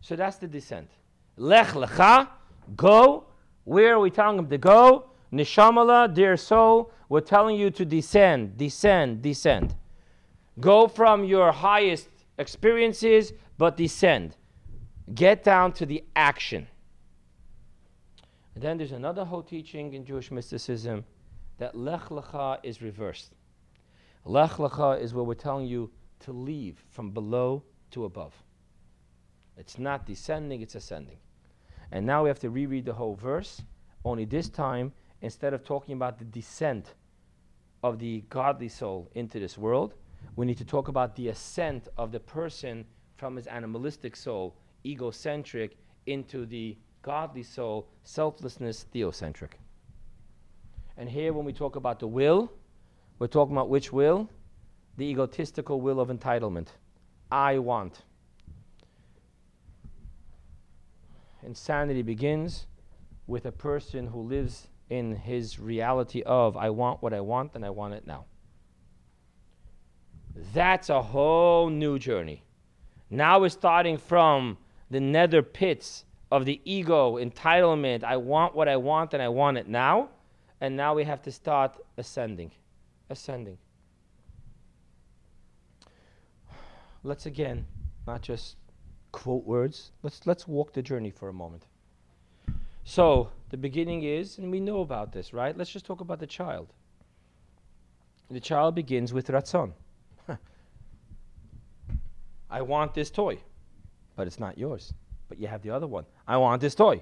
So 0.00 0.14
that's 0.14 0.36
the 0.36 0.46
descent. 0.46 0.90
Lech 1.36 1.68
lecha, 1.68 2.28
go. 2.76 3.24
Where 3.64 3.94
are 3.94 4.00
we 4.00 4.10
telling 4.10 4.38
him 4.38 4.48
to 4.48 4.58
go? 4.58 5.10
Nishamala, 5.32 6.12
dear 6.12 6.36
soul, 6.36 6.90
we're 7.08 7.20
telling 7.20 7.56
you 7.56 7.70
to 7.70 7.84
descend, 7.84 8.56
descend, 8.56 9.22
descend. 9.22 9.74
Go 10.60 10.88
from 10.88 11.24
your 11.24 11.52
highest 11.52 12.08
experiences, 12.38 13.32
but 13.56 13.76
descend. 13.76 14.36
Get 15.14 15.44
down 15.44 15.72
to 15.74 15.86
the 15.86 16.04
action. 16.14 16.66
And 18.54 18.62
then 18.62 18.78
there's 18.78 18.92
another 18.92 19.24
whole 19.24 19.42
teaching 19.42 19.94
in 19.94 20.04
Jewish 20.04 20.30
mysticism 20.30 21.04
that 21.58 21.76
Lech 21.76 22.08
Lecha 22.08 22.58
is 22.62 22.82
reversed. 22.82 23.34
Lech 24.24 24.52
Lecha 24.52 25.00
is 25.00 25.14
where 25.14 25.24
we're 25.24 25.34
telling 25.34 25.66
you 25.66 25.90
to 26.20 26.32
leave 26.32 26.84
from 26.90 27.10
below 27.10 27.62
to 27.92 28.04
above. 28.04 28.34
It's 29.56 29.78
not 29.78 30.06
descending, 30.06 30.60
it's 30.60 30.74
ascending. 30.74 31.18
And 31.90 32.04
now 32.04 32.22
we 32.22 32.28
have 32.28 32.40
to 32.40 32.50
reread 32.50 32.84
the 32.84 32.92
whole 32.92 33.14
verse, 33.14 33.62
only 34.04 34.24
this 34.24 34.48
time, 34.48 34.92
instead 35.22 35.54
of 35.54 35.64
talking 35.64 35.94
about 35.94 36.18
the 36.18 36.24
descent 36.24 36.94
of 37.82 37.98
the 37.98 38.24
godly 38.28 38.68
soul 38.68 39.08
into 39.14 39.40
this 39.40 39.56
world, 39.56 39.94
we 40.36 40.46
need 40.46 40.58
to 40.58 40.64
talk 40.64 40.88
about 40.88 41.16
the 41.16 41.28
ascent 41.28 41.88
of 41.96 42.12
the 42.12 42.20
person 42.20 42.84
from 43.16 43.36
his 43.36 43.46
animalistic 43.46 44.14
soul 44.14 44.56
egocentric 44.84 45.76
into 46.06 46.46
the 46.46 46.76
godly 47.02 47.42
soul, 47.42 47.88
selflessness, 48.02 48.86
theocentric. 48.94 49.52
And 50.96 51.08
here, 51.08 51.32
when 51.32 51.44
we 51.44 51.52
talk 51.52 51.76
about 51.76 52.00
the 52.00 52.06
will, 52.06 52.52
we're 53.18 53.28
talking 53.28 53.54
about 53.54 53.68
which 53.68 53.92
will? 53.92 54.28
The 54.96 55.04
egotistical 55.04 55.80
will 55.80 56.00
of 56.00 56.08
entitlement. 56.08 56.68
I 57.30 57.58
want. 57.58 58.02
Insanity 61.42 62.02
begins 62.02 62.66
with 63.26 63.46
a 63.46 63.52
person 63.52 64.06
who 64.06 64.22
lives 64.22 64.68
in 64.90 65.14
his 65.14 65.60
reality 65.60 66.22
of, 66.22 66.56
I 66.56 66.70
want 66.70 67.02
what 67.02 67.12
I 67.12 67.20
want 67.20 67.54
and 67.54 67.64
I 67.64 67.70
want 67.70 67.94
it 67.94 68.06
now. 68.06 68.24
That's 70.52 70.88
a 70.88 71.02
whole 71.02 71.68
new 71.68 71.98
journey. 71.98 72.42
Now 73.10 73.40
we're 73.40 73.48
starting 73.50 73.98
from 73.98 74.58
the 74.90 75.00
nether 75.00 75.42
pits 75.42 76.04
of 76.30 76.44
the 76.44 76.60
ego, 76.64 77.16
entitlement. 77.16 78.04
I 78.04 78.16
want 78.16 78.54
what 78.54 78.68
I 78.68 78.76
want 78.76 79.14
and 79.14 79.22
I 79.22 79.28
want 79.28 79.56
it 79.58 79.68
now. 79.68 80.10
And 80.60 80.76
now 80.76 80.94
we 80.94 81.04
have 81.04 81.22
to 81.22 81.32
start 81.32 81.76
ascending. 81.96 82.50
Ascending. 83.10 83.58
Let's 87.04 87.26
again, 87.26 87.64
not 88.06 88.22
just 88.22 88.56
quote 89.12 89.44
words, 89.44 89.92
let's, 90.02 90.26
let's 90.26 90.46
walk 90.48 90.72
the 90.72 90.82
journey 90.82 91.10
for 91.10 91.28
a 91.28 91.32
moment. 91.32 91.64
So, 92.84 93.30
the 93.50 93.56
beginning 93.56 94.02
is, 94.02 94.38
and 94.38 94.50
we 94.50 94.60
know 94.60 94.80
about 94.80 95.12
this, 95.12 95.32
right? 95.32 95.56
Let's 95.56 95.70
just 95.70 95.86
talk 95.86 96.00
about 96.00 96.18
the 96.18 96.26
child. 96.26 96.72
The 98.30 98.40
child 98.40 98.74
begins 98.74 99.12
with 99.12 99.28
ratzon. 99.28 99.72
I 102.50 102.62
want 102.62 102.94
this 102.94 103.10
toy 103.10 103.38
but 104.18 104.26
it's 104.26 104.40
not 104.40 104.58
yours. 104.58 104.92
But 105.28 105.38
you 105.38 105.46
have 105.46 105.62
the 105.62 105.70
other 105.70 105.86
one. 105.86 106.04
I 106.26 106.36
want 106.38 106.60
this 106.60 106.74
toy. 106.74 107.00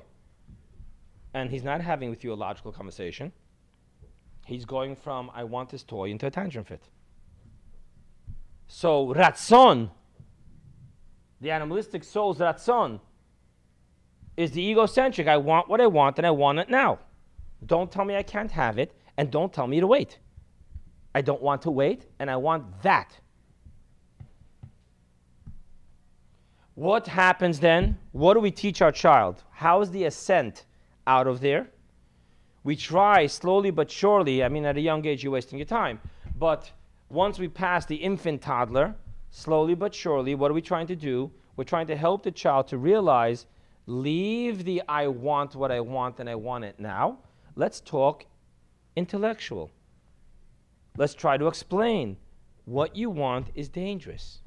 And 1.32 1.50
he's 1.50 1.64
not 1.64 1.80
having 1.80 2.10
with 2.10 2.22
you 2.22 2.32
a 2.32 2.34
logical 2.34 2.70
conversation. 2.70 3.32
He's 4.44 4.66
going 4.66 4.94
from 4.94 5.30
I 5.34 5.42
want 5.44 5.70
this 5.70 5.82
toy 5.82 6.10
into 6.10 6.26
a 6.26 6.30
tantrum 6.30 6.64
fit. 6.64 6.82
So 8.68 9.14
ratzon, 9.14 9.90
the 11.40 11.50
animalistic 11.50 12.04
soul's 12.04 12.38
ratzon, 12.38 13.00
is 14.36 14.50
the 14.50 14.60
egocentric. 14.60 15.26
I 15.26 15.38
want 15.38 15.70
what 15.70 15.80
I 15.80 15.86
want 15.86 16.18
and 16.18 16.26
I 16.26 16.32
want 16.32 16.58
it 16.58 16.68
now. 16.68 16.98
Don't 17.64 17.90
tell 17.90 18.04
me 18.04 18.14
I 18.14 18.22
can't 18.22 18.50
have 18.50 18.78
it 18.78 18.92
and 19.16 19.30
don't 19.30 19.52
tell 19.52 19.66
me 19.66 19.80
to 19.80 19.86
wait. 19.86 20.18
I 21.14 21.22
don't 21.22 21.40
want 21.40 21.62
to 21.62 21.70
wait 21.70 22.04
and 22.18 22.30
I 22.30 22.36
want 22.36 22.82
that. 22.82 23.18
What 26.76 27.06
happens 27.06 27.60
then? 27.60 27.96
What 28.12 28.34
do 28.34 28.40
we 28.40 28.50
teach 28.50 28.82
our 28.82 28.92
child? 28.92 29.42
How 29.50 29.80
is 29.80 29.90
the 29.90 30.04
ascent 30.04 30.66
out 31.06 31.26
of 31.26 31.40
there? 31.40 31.68
We 32.64 32.76
try 32.76 33.26
slowly 33.28 33.70
but 33.70 33.90
surely. 33.90 34.44
I 34.44 34.50
mean, 34.50 34.66
at 34.66 34.76
a 34.76 34.80
young 34.82 35.06
age, 35.06 35.24
you're 35.24 35.32
wasting 35.32 35.58
your 35.58 35.66
time. 35.66 36.00
But 36.38 36.70
once 37.08 37.38
we 37.38 37.48
pass 37.48 37.86
the 37.86 37.96
infant 37.96 38.42
toddler, 38.42 38.94
slowly 39.30 39.74
but 39.74 39.94
surely, 39.94 40.34
what 40.34 40.50
are 40.50 40.54
we 40.54 40.60
trying 40.60 40.86
to 40.88 40.96
do? 40.96 41.30
We're 41.56 41.64
trying 41.64 41.86
to 41.86 41.96
help 41.96 42.22
the 42.22 42.30
child 42.30 42.68
to 42.68 42.76
realize 42.76 43.46
leave 43.86 44.66
the 44.66 44.82
I 44.86 45.06
want 45.06 45.54
what 45.54 45.72
I 45.72 45.80
want 45.80 46.20
and 46.20 46.28
I 46.28 46.34
want 46.34 46.64
it 46.64 46.78
now. 46.78 47.20
Let's 47.54 47.80
talk 47.80 48.26
intellectual. 48.96 49.70
Let's 50.98 51.14
try 51.14 51.38
to 51.38 51.46
explain 51.46 52.18
what 52.66 52.94
you 52.94 53.08
want 53.08 53.48
is 53.54 53.70
dangerous. 53.70 54.40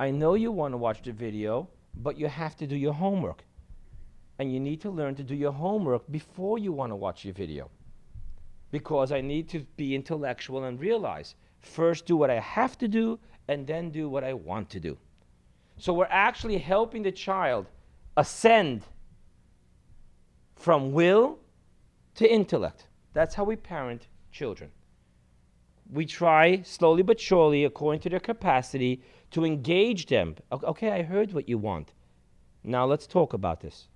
I 0.00 0.10
know 0.10 0.34
you 0.34 0.52
want 0.52 0.72
to 0.72 0.78
watch 0.78 1.02
the 1.02 1.12
video, 1.12 1.68
but 1.96 2.18
you 2.18 2.28
have 2.28 2.56
to 2.56 2.66
do 2.66 2.76
your 2.76 2.92
homework. 2.92 3.44
And 4.38 4.52
you 4.52 4.60
need 4.60 4.80
to 4.82 4.90
learn 4.90 5.16
to 5.16 5.24
do 5.24 5.34
your 5.34 5.52
homework 5.52 6.10
before 6.10 6.58
you 6.58 6.72
want 6.72 6.92
to 6.92 6.96
watch 6.96 7.24
your 7.24 7.34
video. 7.34 7.70
Because 8.70 9.10
I 9.10 9.20
need 9.20 9.48
to 9.48 9.60
be 9.76 9.94
intellectual 9.94 10.64
and 10.64 10.78
realize 10.78 11.34
first 11.60 12.06
do 12.06 12.16
what 12.16 12.30
I 12.30 12.38
have 12.38 12.78
to 12.78 12.86
do 12.86 13.18
and 13.48 13.66
then 13.66 13.90
do 13.90 14.08
what 14.08 14.22
I 14.22 14.34
want 14.34 14.70
to 14.70 14.80
do. 14.80 14.96
So 15.78 15.92
we're 15.92 16.06
actually 16.10 16.58
helping 16.58 17.02
the 17.02 17.12
child 17.12 17.66
ascend 18.16 18.82
from 20.54 20.92
will 20.92 21.38
to 22.16 22.32
intellect. 22.32 22.86
That's 23.14 23.34
how 23.34 23.44
we 23.44 23.56
parent 23.56 24.06
children. 24.30 24.70
We 25.90 26.04
try 26.04 26.62
slowly 26.62 27.02
but 27.02 27.18
surely, 27.18 27.64
according 27.64 28.00
to 28.02 28.10
their 28.10 28.20
capacity, 28.20 29.02
to 29.30 29.44
engage 29.44 30.06
them. 30.06 30.36
Okay, 30.52 30.90
I 30.90 31.02
heard 31.02 31.32
what 31.32 31.48
you 31.48 31.58
want. 31.58 31.92
Now 32.64 32.86
let's 32.86 33.06
talk 33.06 33.32
about 33.32 33.60
this. 33.60 33.88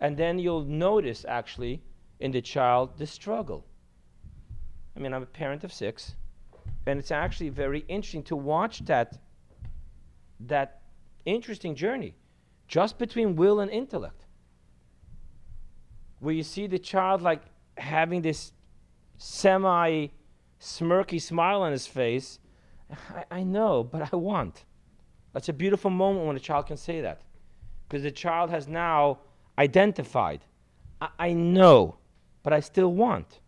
And 0.00 0.16
then 0.16 0.38
you'll 0.38 0.64
notice 0.64 1.24
actually 1.28 1.82
in 2.20 2.30
the 2.30 2.40
child 2.40 2.98
the 2.98 3.06
struggle. 3.06 3.64
I 4.96 5.00
mean, 5.00 5.12
I'm 5.12 5.22
a 5.22 5.26
parent 5.26 5.64
of 5.64 5.72
six. 5.72 6.14
And 6.86 6.98
it's 6.98 7.10
actually 7.10 7.50
very 7.50 7.84
interesting 7.88 8.22
to 8.24 8.36
watch 8.36 8.84
that, 8.86 9.18
that 10.40 10.82
interesting 11.24 11.74
journey 11.74 12.14
just 12.66 12.98
between 12.98 13.36
will 13.36 13.60
and 13.60 13.70
intellect. 13.70 14.24
Where 16.20 16.34
you 16.34 16.42
see 16.42 16.66
the 16.66 16.78
child 16.78 17.22
like 17.22 17.42
having 17.76 18.22
this 18.22 18.52
semi 19.18 20.08
smirky 20.60 21.20
smile 21.20 21.62
on 21.62 21.72
his 21.72 21.86
face. 21.86 22.38
I, 22.90 23.24
I 23.30 23.42
know, 23.42 23.84
but 23.84 24.12
I 24.12 24.16
want. 24.16 24.64
That's 25.32 25.48
a 25.48 25.52
beautiful 25.52 25.90
moment 25.90 26.26
when 26.26 26.36
a 26.36 26.40
child 26.40 26.66
can 26.66 26.76
say 26.76 27.00
that. 27.02 27.22
Because 27.88 28.02
the 28.02 28.10
child 28.10 28.50
has 28.50 28.68
now 28.68 29.18
identified. 29.58 30.40
I, 31.00 31.08
I 31.18 31.32
know, 31.32 31.96
but 32.42 32.52
I 32.52 32.60
still 32.60 32.92
want. 32.92 33.40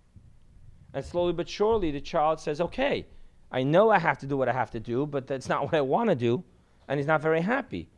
And 0.92 1.04
slowly 1.04 1.32
but 1.32 1.48
surely, 1.48 1.90
the 1.90 2.00
child 2.00 2.40
says, 2.40 2.60
okay, 2.60 3.06
I 3.52 3.62
know 3.62 3.90
I 3.90 3.98
have 3.98 4.18
to 4.18 4.26
do 4.26 4.36
what 4.36 4.48
I 4.48 4.52
have 4.52 4.70
to 4.72 4.80
do, 4.80 5.06
but 5.06 5.26
that's 5.26 5.48
not 5.48 5.64
what 5.64 5.74
I 5.74 5.80
want 5.80 6.10
to 6.10 6.16
do. 6.16 6.44
And 6.88 6.98
he's 6.98 7.06
not 7.06 7.22
very 7.22 7.40
happy. 7.40 7.88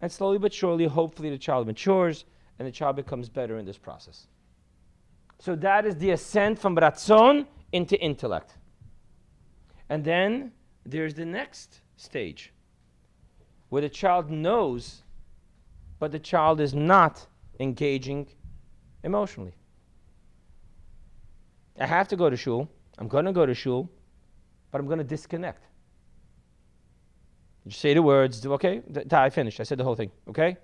And 0.00 0.10
slowly 0.10 0.38
but 0.38 0.52
surely, 0.52 0.86
hopefully, 0.86 1.30
the 1.30 1.38
child 1.38 1.66
matures 1.66 2.24
and 2.58 2.66
the 2.66 2.72
child 2.72 2.96
becomes 2.96 3.28
better 3.28 3.58
in 3.58 3.66
this 3.66 3.78
process. 3.78 4.26
So 5.38 5.54
that 5.56 5.84
is 5.84 5.96
the 5.96 6.10
ascent 6.10 6.58
from 6.58 6.76
ratzon 6.76 7.46
into 7.72 8.00
intellect. 8.00 8.56
And 9.88 10.04
then 10.04 10.52
there's 10.90 11.14
the 11.14 11.24
next 11.24 11.80
stage 11.96 12.52
where 13.68 13.82
the 13.82 13.88
child 13.88 14.30
knows, 14.30 15.02
but 15.98 16.12
the 16.12 16.18
child 16.18 16.60
is 16.60 16.74
not 16.74 17.26
engaging 17.60 18.26
emotionally. 19.02 19.54
I 21.78 21.86
have 21.86 22.08
to 22.08 22.16
go 22.16 22.30
to 22.30 22.36
shul. 22.36 22.68
I'm 22.98 23.08
going 23.08 23.24
to 23.24 23.32
go 23.32 23.44
to 23.44 23.54
shul, 23.54 23.90
but 24.70 24.80
I'm 24.80 24.86
going 24.86 24.98
to 24.98 25.04
disconnect. 25.04 25.64
You 27.64 27.72
say 27.72 27.94
the 27.94 28.02
words, 28.02 28.46
okay, 28.46 28.80
I 29.10 29.28
finished. 29.28 29.58
I 29.60 29.64
said 29.64 29.78
the 29.78 29.84
whole 29.84 29.96
thing, 29.96 30.10
okay? 30.28 30.56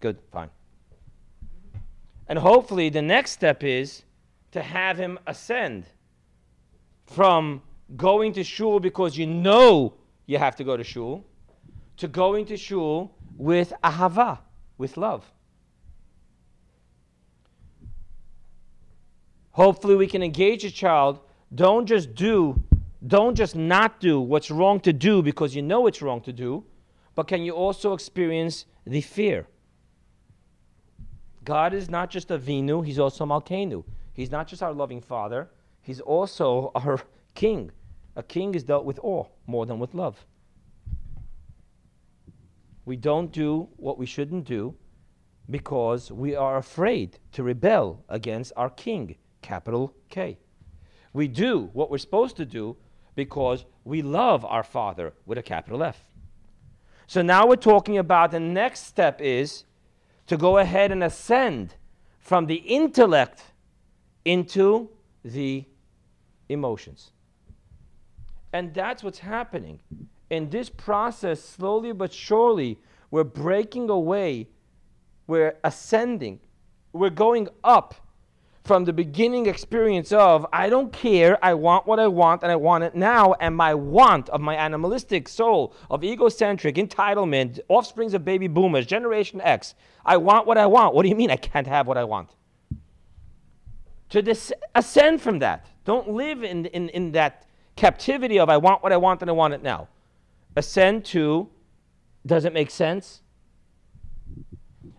Good, 0.00 0.18
fine. 0.30 0.50
And 2.28 2.38
hopefully 2.38 2.90
the 2.90 3.02
next 3.02 3.30
step 3.30 3.64
is 3.64 4.02
to 4.52 4.62
have 4.62 4.98
him 4.98 5.18
ascend 5.26 5.86
from 7.06 7.62
going 7.96 8.32
to 8.34 8.44
shul 8.44 8.80
because 8.80 9.16
you 9.16 9.26
know 9.26 9.94
you 10.26 10.38
have 10.38 10.56
to 10.56 10.64
go 10.64 10.76
to 10.76 10.84
shul 10.84 11.24
to 11.96 12.08
going 12.08 12.44
to 12.46 12.56
shul 12.56 13.14
with 13.36 13.72
ahava, 13.84 14.38
with 14.78 14.96
love. 14.96 15.30
Hopefully, 19.52 19.94
we 19.94 20.06
can 20.06 20.22
engage 20.22 20.64
a 20.64 20.70
child. 20.70 21.20
Don't 21.54 21.86
just 21.86 22.14
do, 22.14 22.62
don't 23.06 23.34
just 23.34 23.54
not 23.54 24.00
do 24.00 24.20
what's 24.20 24.50
wrong 24.50 24.80
to 24.80 24.92
do 24.92 25.22
because 25.22 25.54
you 25.54 25.62
know 25.62 25.86
it's 25.86 26.00
wrong 26.00 26.20
to 26.22 26.32
do, 26.32 26.64
but 27.14 27.28
can 27.28 27.42
you 27.42 27.52
also 27.52 27.92
experience 27.92 28.64
the 28.86 29.02
fear? 29.02 29.46
God 31.44 31.74
is 31.74 31.90
not 31.90 32.08
just 32.08 32.28
Avinu, 32.28 32.84
He's 32.84 32.98
also 32.98 33.26
Malkenu. 33.26 33.84
He's 34.14 34.30
not 34.30 34.48
just 34.48 34.62
our 34.62 34.72
loving 34.72 35.00
Father, 35.00 35.50
He's 35.82 36.00
also 36.00 36.72
our 36.74 37.00
King. 37.34 37.70
A 38.16 38.22
king 38.22 38.54
is 38.54 38.64
dealt 38.64 38.84
with 38.84 38.98
awe 39.02 39.26
more 39.46 39.66
than 39.66 39.78
with 39.78 39.94
love. 39.94 40.26
We 42.84 42.96
don't 42.96 43.32
do 43.32 43.68
what 43.76 43.98
we 43.98 44.06
shouldn't 44.06 44.44
do 44.44 44.74
because 45.48 46.10
we 46.10 46.34
are 46.34 46.56
afraid 46.56 47.18
to 47.32 47.42
rebel 47.42 48.04
against 48.08 48.52
our 48.56 48.70
king, 48.70 49.16
capital 49.40 49.94
K. 50.08 50.38
We 51.12 51.28
do 51.28 51.70
what 51.72 51.90
we're 51.90 51.98
supposed 51.98 52.36
to 52.36 52.44
do 52.44 52.76
because 53.14 53.64
we 53.84 54.02
love 54.02 54.44
our 54.44 54.62
Father 54.62 55.12
with 55.26 55.38
a 55.38 55.42
capital 55.42 55.82
F. 55.82 56.04
So 57.06 57.22
now 57.22 57.46
we're 57.46 57.56
talking 57.56 57.98
about 57.98 58.30
the 58.30 58.40
next 58.40 58.86
step 58.86 59.20
is 59.20 59.64
to 60.26 60.36
go 60.36 60.58
ahead 60.58 60.92
and 60.92 61.04
ascend 61.04 61.74
from 62.18 62.46
the 62.46 62.56
intellect 62.56 63.42
into 64.24 64.88
the 65.24 65.64
emotions. 66.48 67.10
And 68.52 68.74
that's 68.74 69.02
what's 69.02 69.20
happening. 69.20 69.80
In 70.30 70.50
this 70.50 70.68
process, 70.68 71.42
slowly 71.42 71.92
but 71.92 72.12
surely, 72.12 72.78
we're 73.10 73.24
breaking 73.24 73.90
away, 73.90 74.48
we're 75.26 75.56
ascending, 75.62 76.40
we're 76.92 77.10
going 77.10 77.48
up 77.62 77.94
from 78.64 78.84
the 78.84 78.92
beginning 78.92 79.46
experience 79.46 80.12
of 80.12 80.46
I 80.52 80.68
don't 80.68 80.92
care, 80.92 81.38
I 81.44 81.54
want 81.54 81.86
what 81.86 81.98
I 81.98 82.06
want, 82.06 82.42
and 82.42 82.52
I 82.52 82.56
want 82.56 82.84
it 82.84 82.94
now, 82.94 83.34
and 83.34 83.56
my 83.56 83.74
want 83.74 84.28
of 84.28 84.40
my 84.40 84.54
animalistic 84.54 85.28
soul, 85.28 85.74
of 85.90 86.04
egocentric 86.04 86.76
entitlement, 86.76 87.58
offsprings 87.68 88.14
of 88.14 88.24
baby 88.24 88.46
boomers, 88.46 88.86
Generation 88.86 89.40
X. 89.40 89.74
I 90.04 90.16
want 90.16 90.46
what 90.46 90.58
I 90.58 90.66
want. 90.66 90.94
What 90.94 91.02
do 91.02 91.08
you 91.08 91.16
mean 91.16 91.30
I 91.30 91.36
can't 91.36 91.66
have 91.66 91.86
what 91.86 91.98
I 91.98 92.04
want? 92.04 92.30
To 94.10 94.22
dis- 94.22 94.52
ascend 94.74 95.22
from 95.22 95.40
that. 95.40 95.66
Don't 95.84 96.10
live 96.10 96.44
in, 96.44 96.66
in, 96.66 96.88
in 96.90 97.12
that 97.12 97.46
captivity 97.82 98.38
of 98.38 98.48
I 98.48 98.58
want 98.58 98.80
what 98.84 98.92
I 98.92 98.96
want 98.96 99.22
and 99.22 99.28
I 99.28 99.32
want 99.32 99.54
it 99.54 99.62
now. 99.62 99.88
Ascend 100.54 101.04
to, 101.06 101.48
does 102.24 102.44
it 102.44 102.52
make 102.52 102.70
sense? 102.70 103.22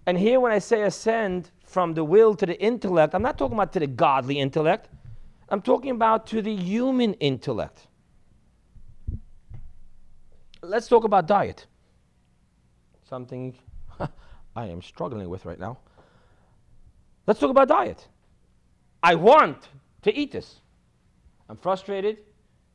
And 0.06 0.18
here, 0.18 0.42
when 0.42 0.52
I 0.52 0.60
say 0.60 0.82
ascend 0.82 1.50
from 1.66 1.94
the 1.94 2.04
will 2.04 2.36
to 2.36 2.46
the 2.46 2.60
intellect, 2.62 3.16
I'm 3.16 3.22
not 3.22 3.38
talking 3.38 3.56
about 3.56 3.72
to 3.72 3.80
the 3.80 3.88
godly 3.88 4.38
intellect, 4.38 4.90
I'm 5.48 5.62
talking 5.62 5.92
about 5.92 6.28
to 6.28 6.42
the 6.42 6.54
human 6.54 7.14
intellect. 7.16 7.88
Let's 10.62 10.90
talk 10.90 11.06
about 11.06 11.26
diet. 11.26 11.66
Something 13.08 13.56
I 14.58 14.66
am 14.66 14.82
struggling 14.82 15.30
with 15.30 15.46
right 15.46 15.60
now. 15.60 15.78
Let's 17.28 17.40
talk 17.40 17.50
about 17.50 17.70
diet. 17.70 18.10
I 19.02 19.16
want 19.16 19.70
to 20.02 20.14
eat 20.14 20.34
this. 20.34 20.60
I'm 21.48 21.56
frustrated. 21.56 22.18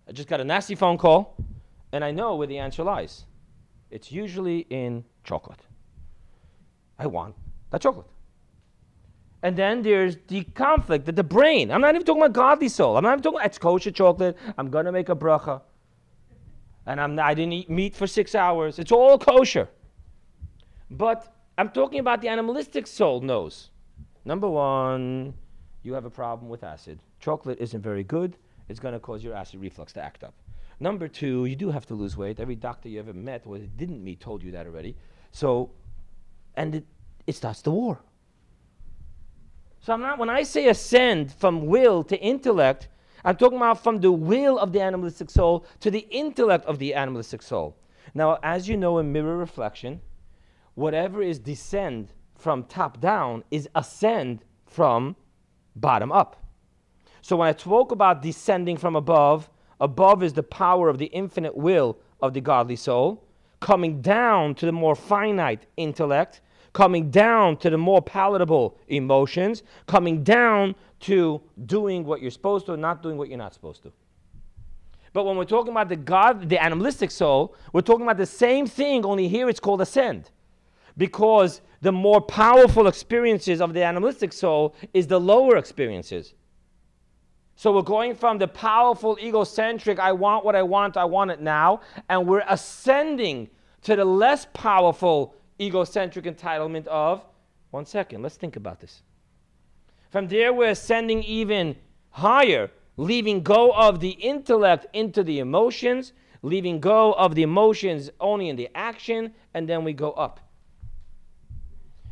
I 0.09 0.13
just 0.13 0.29
got 0.29 0.41
a 0.41 0.45
nasty 0.45 0.75
phone 0.75 0.97
call, 0.97 1.37
and 1.93 2.03
I 2.03 2.11
know 2.11 2.37
where 2.37 2.47
the 2.47 2.59
answer 2.59 2.83
lies. 2.83 3.27
It's 3.91 4.11
usually 4.11 4.61
in 4.71 5.05
chocolate. 5.23 5.61
I 6.99 7.07
want 7.07 7.35
that 7.71 7.83
chocolate. 7.83 8.07
And 9.43 9.55
then 9.55 9.83
there's 9.83 10.17
the 10.27 10.45
conflict 10.45 11.05
that 11.07 11.15
the 11.15 11.23
brain. 11.23 11.71
I'm 11.71 11.81
not 11.83 11.95
even 11.95 12.07
talking 12.07 12.23
about 12.23 12.33
godly 12.33 12.69
soul. 12.69 12.97
I'm 12.97 13.05
not 13.05 13.13
even 13.13 13.23
talking 13.23 13.39
about 13.39 13.47
it's 13.47 13.59
kosher 13.59 13.91
chocolate. 13.91 14.37
I'm 14.57 14.71
gonna 14.71 14.91
make 14.91 15.11
a 15.11 15.15
bracha. 15.15 15.61
And 16.87 17.01
I'm 17.01 17.19
I 17.21 17.35
didn't 17.35 17.53
eat 17.53 17.71
meat 17.71 17.95
for 17.95 18.07
six 18.07 18.35
hours. 18.35 18.79
It's 18.79 18.91
all 18.91 19.19
kosher. 19.19 19.69
But 20.91 21.33
I'm 21.57 21.69
talking 21.69 22.01
about 22.01 22.21
the 22.23 22.29
animalistic 22.29 22.87
soul 22.87 23.21
knows. 23.21 23.71
Number 24.25 24.49
one, 24.49 25.35
you 25.83 25.93
have 25.93 26.07
a 26.07 26.11
problem 26.11 26.49
with 26.49 26.65
acid. 26.65 26.99
Chocolate 27.21 27.59
isn't 27.61 27.83
very 27.83 28.03
good 28.03 28.37
it's 28.69 28.81
going 28.81 28.95
to 28.95 29.01
cause 29.01 29.25
your 29.25 29.35
acid 29.35 29.61
reflux 29.61 29.93
to 29.95 30.03
act 30.03 30.25
up. 30.25 30.35
Number 30.81 31.09
two, 31.09 31.47
you 31.47 31.57
do 31.57 31.71
have 31.71 31.87
to 31.87 31.95
lose 31.95 32.17
weight. 32.17 32.39
Every 32.39 32.55
doctor 32.55 32.89
you 32.89 33.01
ever 33.01 33.13
met 33.13 33.43
or 33.45 33.59
didn't 33.59 34.03
meet 34.03 34.21
told 34.21 34.43
you 34.43 34.53
that 34.53 34.67
already. 34.67 34.97
So, 35.33 35.71
and 36.55 36.77
it, 36.77 36.87
it 37.27 37.35
starts 37.35 37.63
the 37.63 37.71
war. 37.71 38.01
So 39.81 39.93
I'm 39.93 40.01
not, 40.01 40.19
when 40.19 40.31
I 40.31 40.43
say 40.43 40.69
ascend 40.69 41.33
from 41.33 41.67
will 41.67 42.03
to 42.05 42.21
intellect, 42.21 42.89
I'm 43.25 43.37
talking 43.37 43.59
about 43.59 43.83
from 43.83 44.01
the 44.01 44.13
will 44.13 44.59
of 44.59 44.73
the 44.73 44.81
animalistic 44.81 45.31
soul 45.31 45.67
to 45.81 45.91
the 45.91 46.07
intellect 46.11 46.65
of 46.67 46.79
the 46.79 46.95
animalistic 46.95 47.43
soul. 47.43 47.77
Now, 48.15 48.39
as 48.43 48.69
you 48.69 48.77
know 48.77 48.99
in 48.99 49.13
mirror 49.13 49.37
reflection, 49.37 50.01
whatever 50.75 51.23
is 51.23 51.39
descend 51.39 52.13
from 52.37 52.65
top 52.65 53.01
down 53.01 53.43
is 53.51 53.69
ascend 53.75 54.45
from 54.67 55.17
bottom 55.75 56.13
up. 56.13 56.48
So 57.23 57.37
when 57.37 57.49
I 57.49 57.57
spoke 57.57 57.93
about 57.93 58.23
descending 58.23 58.77
from 58.77 58.97
above, 58.97 59.51
above 59.81 60.23
is 60.23 60.33
the 60.33 60.43
power 60.43 60.89
of 60.89 60.99
the 60.99 61.07
infinite 61.07 61.57
will 61.57 61.99
of 62.21 62.35
the 62.35 62.41
godly 62.41 62.77
soul, 62.77 63.25
coming 63.61 64.01
down 64.01 64.55
to 64.57 64.67
the 64.67 64.73
more 64.73 64.95
finite 64.95 65.67
intellect, 65.77 66.41
coming 66.73 67.11
down 67.11 67.57
to 67.59 67.71
the 67.71 67.79
more 67.79 68.01
palatable 68.01 68.77
emotions, 68.89 69.63
coming 69.87 70.23
down 70.23 70.75
to 71.01 71.41
doing 71.67 72.05
what 72.05 72.21
you're 72.21 72.31
supposed 72.31 72.67
to 72.67 72.73
and 72.73 72.83
not 72.83 73.03
doing 73.03 73.17
what 73.17 73.29
you're 73.29 73.39
not 73.39 73.55
supposed 73.55 73.83
to. 73.83 73.93
But 75.13 75.25
when 75.25 75.37
we're 75.37 75.45
talking 75.45 75.73
about 75.73 75.89
the 75.89 75.97
God, 75.97 76.49
the 76.49 76.63
animalistic 76.63 77.11
soul, 77.11 77.55
we're 77.73 77.81
talking 77.81 78.05
about 78.05 78.19
the 78.19 78.27
same 78.27 78.67
thing, 78.67 79.05
only 79.05 79.29
here 79.29 79.49
it's 79.49 79.61
called 79.61 79.81
ascend. 79.81 80.31
Because 80.97 81.61
the 81.81 81.93
more 81.93 82.21
powerful 82.21 82.89
experiences 82.89 83.61
of 83.61 83.73
the 83.73 83.83
animalistic 83.83 84.33
soul 84.33 84.75
is 84.93 85.07
the 85.07 85.19
lower 85.19 85.57
experiences. 85.57 86.35
So 87.59 87.73
we're 87.73 87.83
going 87.83 88.15
from 88.15 88.39
the 88.39 88.47
powerful, 88.47 89.19
egocentric, 89.21 89.99
I 89.99 90.13
want 90.13 90.45
what 90.45 90.55
I 90.55 90.63
want, 90.63 90.97
I 90.97 91.05
want 91.05 91.33
it 91.33 91.41
now, 91.41 91.81
and 92.09 92.25
we're 92.25 92.45
ascending 92.49 93.51
to 93.83 93.97
the 93.97 94.05
less 94.05 94.47
powerful, 94.53 95.35
egocentric 95.61 96.25
entitlement 96.25 96.87
of, 96.87 97.25
one 97.73 97.85
second, 97.85 98.23
let's 98.23 98.37
think 98.37 98.55
about 98.55 98.79
this. 98.79 99.03
From 100.11 100.29
there, 100.29 100.53
we're 100.53 100.71
ascending 100.71 101.25
even 101.25 101.75
higher 102.11 102.71
leaving 102.97 103.43
go 103.43 103.73
of 103.73 103.99
the 103.99 104.11
intellect 104.11 104.87
into 104.93 105.25
the 105.25 105.41
emotions, 105.41 106.13
leaving 106.43 106.79
go 106.79 107.13
of 107.15 107.35
the 107.35 107.43
emotions 107.43 108.09
only 108.21 108.51
in 108.51 108.55
the 108.55 108.69
action, 108.77 109.35
and 109.55 109.69
then 109.69 109.83
we 109.83 109.93
go 109.93 110.13
up. 110.13 110.39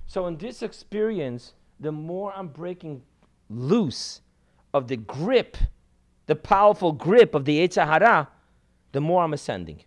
So, 0.09 0.27
in 0.27 0.39
this 0.39 0.63
experience, 0.63 1.55
the 1.79 1.93
more 1.93 2.33
I'm 2.35 2.49
breaking 2.49 3.03
loose 3.49 4.23
of 4.77 4.89
the 4.89 4.97
grip, 4.97 5.57
the 6.27 6.37
powerful 6.37 6.93
grip 6.93 7.35
of 7.35 7.47
the 7.47 7.61
Yetzer 7.61 7.87
Hara, 7.87 8.29
the 8.93 9.01
more 9.01 9.25
I'm 9.25 9.33
ascending. 9.33 9.83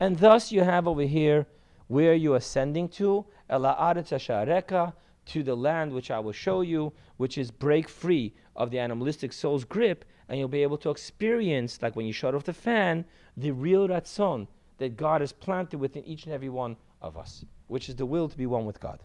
And 0.00 0.18
thus, 0.18 0.50
you 0.50 0.62
have 0.62 0.88
over 0.88 1.02
here 1.02 1.46
where 1.86 2.14
you're 2.14 2.36
ascending 2.36 2.88
to, 2.88 3.24
to 3.48 5.42
the 5.42 5.54
land 5.54 5.92
which 5.92 6.10
I 6.10 6.18
will 6.18 6.32
show 6.32 6.62
you, 6.62 6.92
which 7.16 7.38
is 7.38 7.50
break 7.50 7.88
free 7.88 8.34
of 8.56 8.70
the 8.70 8.78
animalistic 8.80 9.32
soul's 9.32 9.64
grip, 9.64 10.04
and 10.28 10.38
you'll 10.38 10.48
be 10.48 10.62
able 10.62 10.78
to 10.78 10.90
experience, 10.90 11.80
like 11.80 11.94
when 11.94 12.06
you 12.06 12.12
shut 12.12 12.34
off 12.34 12.44
the 12.44 12.52
fan, 12.52 13.04
the 13.36 13.52
real 13.52 13.88
Ratzon 13.88 14.48
that 14.78 14.96
God 14.96 15.20
has 15.20 15.32
planted 15.32 15.78
within 15.78 16.04
each 16.04 16.24
and 16.24 16.34
every 16.34 16.48
one 16.48 16.76
of 17.00 17.16
us, 17.16 17.44
which 17.68 17.88
is 17.88 17.94
the 17.94 18.06
will 18.06 18.28
to 18.28 18.36
be 18.36 18.46
one 18.46 18.66
with 18.66 18.80
God. 18.80 19.00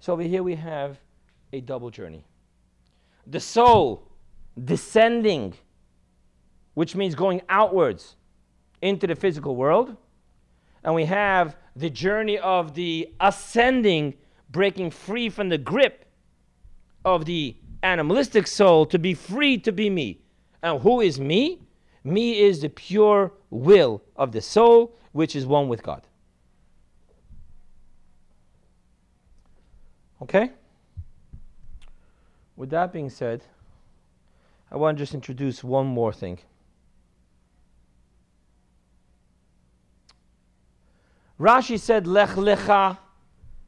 So 0.00 0.12
over 0.14 0.22
here 0.22 0.42
we 0.42 0.54
have 0.54 0.98
a 1.52 1.60
double 1.60 1.90
journey. 1.90 2.24
The 3.26 3.40
soul 3.40 4.08
descending, 4.62 5.54
which 6.74 6.94
means 6.94 7.14
going 7.14 7.42
outwards 7.48 8.16
into 8.82 9.06
the 9.06 9.14
physical 9.14 9.56
world. 9.56 9.96
And 10.82 10.94
we 10.94 11.06
have 11.06 11.56
the 11.74 11.90
journey 11.90 12.38
of 12.38 12.74
the 12.74 13.12
ascending, 13.20 14.14
breaking 14.50 14.90
free 14.90 15.28
from 15.28 15.48
the 15.48 15.58
grip 15.58 16.04
of 17.04 17.24
the 17.24 17.56
animalistic 17.82 18.46
soul 18.46 18.86
to 18.86 18.98
be 18.98 19.14
free 19.14 19.58
to 19.58 19.72
be 19.72 19.90
me. 19.90 20.20
And 20.62 20.80
who 20.80 21.00
is 21.00 21.18
me? 21.18 21.60
Me 22.02 22.40
is 22.40 22.60
the 22.60 22.68
pure 22.68 23.32
will 23.50 24.02
of 24.16 24.32
the 24.32 24.40
soul, 24.40 24.94
which 25.12 25.34
is 25.34 25.46
one 25.46 25.68
with 25.68 25.82
God. 25.82 26.06
Okay? 30.22 30.52
With 32.56 32.70
that 32.70 32.92
being 32.92 33.10
said, 33.10 33.42
I 34.74 34.76
want 34.76 34.98
to 34.98 35.02
just 35.02 35.14
introduce 35.14 35.62
one 35.62 35.86
more 35.86 36.12
thing. 36.12 36.40
Rashi 41.38 41.78
said 41.78 42.08
lech 42.08 42.30
lecha 42.30 42.98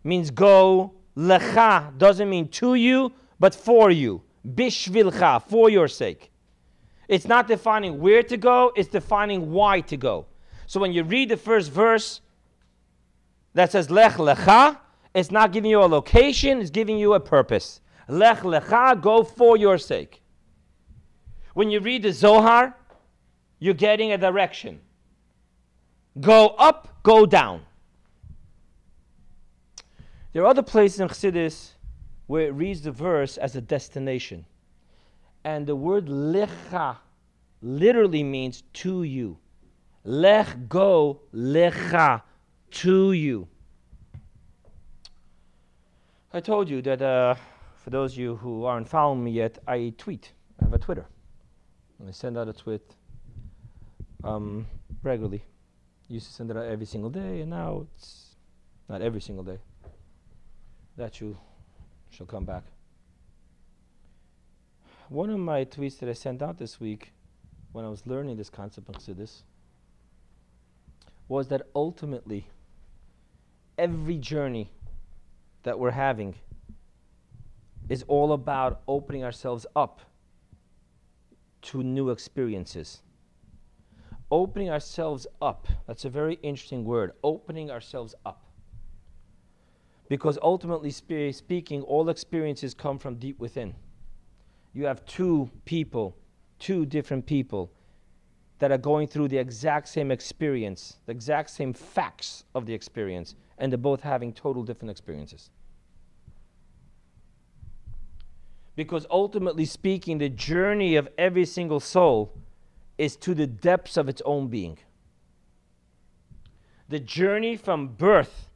means 0.02 0.32
go. 0.32 0.94
Lecha 1.16 1.96
doesn't 1.96 2.28
mean 2.28 2.48
to 2.48 2.74
you, 2.74 3.12
but 3.38 3.54
for 3.54 3.92
you. 3.92 4.20
Bishvilcha, 4.44 5.44
for 5.44 5.70
your 5.70 5.86
sake. 5.86 6.32
It's 7.06 7.28
not 7.28 7.46
defining 7.46 8.00
where 8.00 8.24
to 8.24 8.36
go, 8.36 8.72
it's 8.74 8.88
defining 8.88 9.52
why 9.52 9.82
to 9.82 9.96
go. 9.96 10.26
So 10.66 10.80
when 10.80 10.92
you 10.92 11.04
read 11.04 11.28
the 11.28 11.36
first 11.36 11.70
verse 11.70 12.20
that 13.54 13.70
says 13.70 13.92
lech 13.92 14.14
lecha, 14.14 14.76
it's 15.14 15.30
not 15.30 15.52
giving 15.52 15.70
you 15.70 15.82
a 15.82 15.86
location, 15.86 16.60
it's 16.60 16.70
giving 16.70 16.98
you 16.98 17.14
a 17.14 17.20
purpose. 17.20 17.80
Lech 18.08 18.40
lecha, 18.40 19.00
go 19.00 19.22
for 19.22 19.56
your 19.56 19.78
sake. 19.78 20.24
When 21.56 21.70
you 21.70 21.80
read 21.80 22.02
the 22.02 22.12
Zohar, 22.12 22.76
you're 23.60 23.72
getting 23.72 24.12
a 24.12 24.18
direction. 24.18 24.78
Go 26.20 26.48
up, 26.48 27.02
go 27.02 27.24
down. 27.24 27.62
There 30.34 30.42
are 30.42 30.48
other 30.48 30.62
places 30.62 31.00
in 31.00 31.08
Chassidus 31.08 31.70
where 32.26 32.48
it 32.48 32.50
reads 32.50 32.82
the 32.82 32.90
verse 32.92 33.38
as 33.38 33.56
a 33.56 33.62
destination. 33.62 34.44
And 35.44 35.66
the 35.66 35.74
word 35.74 36.08
lecha 36.08 36.98
literally 37.62 38.22
means 38.22 38.62
to 38.84 39.04
you. 39.04 39.38
Lech 40.04 40.68
go 40.68 41.22
lecha 41.32 42.20
to 42.72 43.12
you. 43.12 43.48
I 46.34 46.40
told 46.40 46.68
you 46.68 46.82
that 46.82 47.00
uh, 47.00 47.34
for 47.82 47.88
those 47.88 48.12
of 48.12 48.18
you 48.18 48.36
who 48.36 48.66
aren't 48.66 48.90
following 48.90 49.24
me 49.24 49.30
yet, 49.30 49.56
I 49.66 49.94
tweet. 49.96 50.32
I 50.60 50.66
have 50.66 50.74
a 50.74 50.78
Twitter. 50.78 51.06
I 52.04 52.10
send 52.12 52.36
out 52.38 52.48
a 52.48 52.52
tweet 52.52 52.82
um, 54.22 54.66
regularly. 55.02 55.42
Used 56.08 56.26
to 56.28 56.32
send 56.32 56.50
it 56.50 56.56
out 56.56 56.66
every 56.66 56.86
single 56.86 57.10
day, 57.10 57.40
and 57.40 57.50
now 57.50 57.86
it's 57.96 58.36
not 58.88 59.02
every 59.02 59.20
single 59.20 59.44
day. 59.44 59.58
That 60.96 61.20
you 61.20 61.36
shall 62.10 62.26
come 62.26 62.44
back. 62.44 62.62
One 65.08 65.30
of 65.30 65.38
my 65.38 65.64
tweets 65.64 65.98
that 65.98 66.08
I 66.08 66.12
sent 66.12 66.42
out 66.42 66.58
this 66.58 66.80
week 66.80 67.12
when 67.72 67.84
I 67.84 67.88
was 67.88 68.06
learning 68.06 68.36
this 68.36 68.50
concept 68.50 68.88
of 68.88 68.96
Chassidus 68.96 69.42
was 71.28 71.48
that 71.48 71.62
ultimately 71.74 72.46
every 73.78 74.18
journey 74.18 74.70
that 75.64 75.78
we're 75.78 75.90
having 75.90 76.34
is 77.88 78.04
all 78.08 78.32
about 78.32 78.82
opening 78.86 79.24
ourselves 79.24 79.66
up 79.74 80.00
to 81.66 81.82
new 81.82 82.10
experiences. 82.10 83.02
Opening 84.30 84.70
ourselves 84.70 85.26
up. 85.40 85.68
That's 85.86 86.04
a 86.04 86.10
very 86.10 86.38
interesting 86.42 86.84
word. 86.84 87.12
Opening 87.22 87.70
ourselves 87.70 88.14
up. 88.24 88.44
Because 90.08 90.38
ultimately 90.42 90.90
spe- 90.90 91.32
speaking, 91.32 91.82
all 91.82 92.08
experiences 92.08 92.74
come 92.74 92.98
from 92.98 93.16
deep 93.16 93.38
within. 93.38 93.74
You 94.72 94.86
have 94.86 95.04
two 95.06 95.50
people, 95.64 96.16
two 96.58 96.86
different 96.86 97.26
people 97.26 97.72
that 98.58 98.70
are 98.70 98.78
going 98.78 99.08
through 99.08 99.28
the 99.28 99.38
exact 99.38 99.88
same 99.88 100.10
experience, 100.10 100.98
the 101.06 101.12
exact 101.12 101.50
same 101.50 101.72
facts 101.72 102.44
of 102.54 102.66
the 102.66 102.74
experience, 102.74 103.34
and 103.58 103.72
they're 103.72 103.78
both 103.78 104.02
having 104.02 104.32
total 104.32 104.62
different 104.62 104.90
experiences. 104.90 105.50
Because 108.76 109.06
ultimately 109.10 109.64
speaking, 109.64 110.18
the 110.18 110.28
journey 110.28 110.96
of 110.96 111.08
every 111.16 111.46
single 111.46 111.80
soul 111.80 112.32
is 112.98 113.16
to 113.16 113.34
the 113.34 113.46
depths 113.46 113.96
of 113.96 114.08
its 114.08 114.22
own 114.24 114.48
being. 114.48 114.78
The 116.88 117.00
journey 117.00 117.56
from 117.56 117.88
birth 117.88 118.50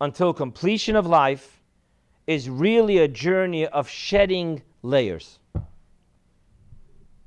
until 0.00 0.32
completion 0.32 0.94
of 0.94 1.06
life 1.06 1.62
is 2.26 2.48
really 2.48 2.98
a 2.98 3.08
journey 3.08 3.66
of 3.66 3.88
shedding 3.88 4.62
layers. 4.82 5.38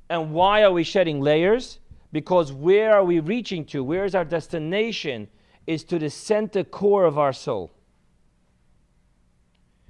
And 0.08 0.32
why 0.32 0.62
are 0.62 0.72
we 0.72 0.84
shedding 0.84 1.20
layers? 1.20 1.80
Because 2.12 2.52
where 2.52 2.94
are 2.94 3.04
we 3.04 3.18
reaching 3.18 3.64
to? 3.66 3.82
Where 3.82 4.04
is 4.04 4.14
our 4.14 4.24
destination? 4.24 5.28
Is 5.66 5.84
to 5.84 5.98
the 5.98 6.10
center 6.10 6.64
core 6.64 7.04
of 7.04 7.18
our 7.18 7.32
soul. 7.32 7.72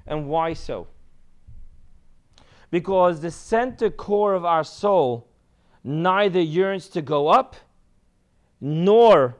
And 0.06 0.28
why 0.28 0.54
so? 0.54 0.86
Because 2.72 3.20
the 3.20 3.30
center 3.30 3.90
core 3.90 4.32
of 4.32 4.46
our 4.46 4.64
soul 4.64 5.28
neither 5.84 6.40
yearns 6.40 6.88
to 6.88 7.02
go 7.02 7.28
up 7.28 7.54
nor 8.62 9.36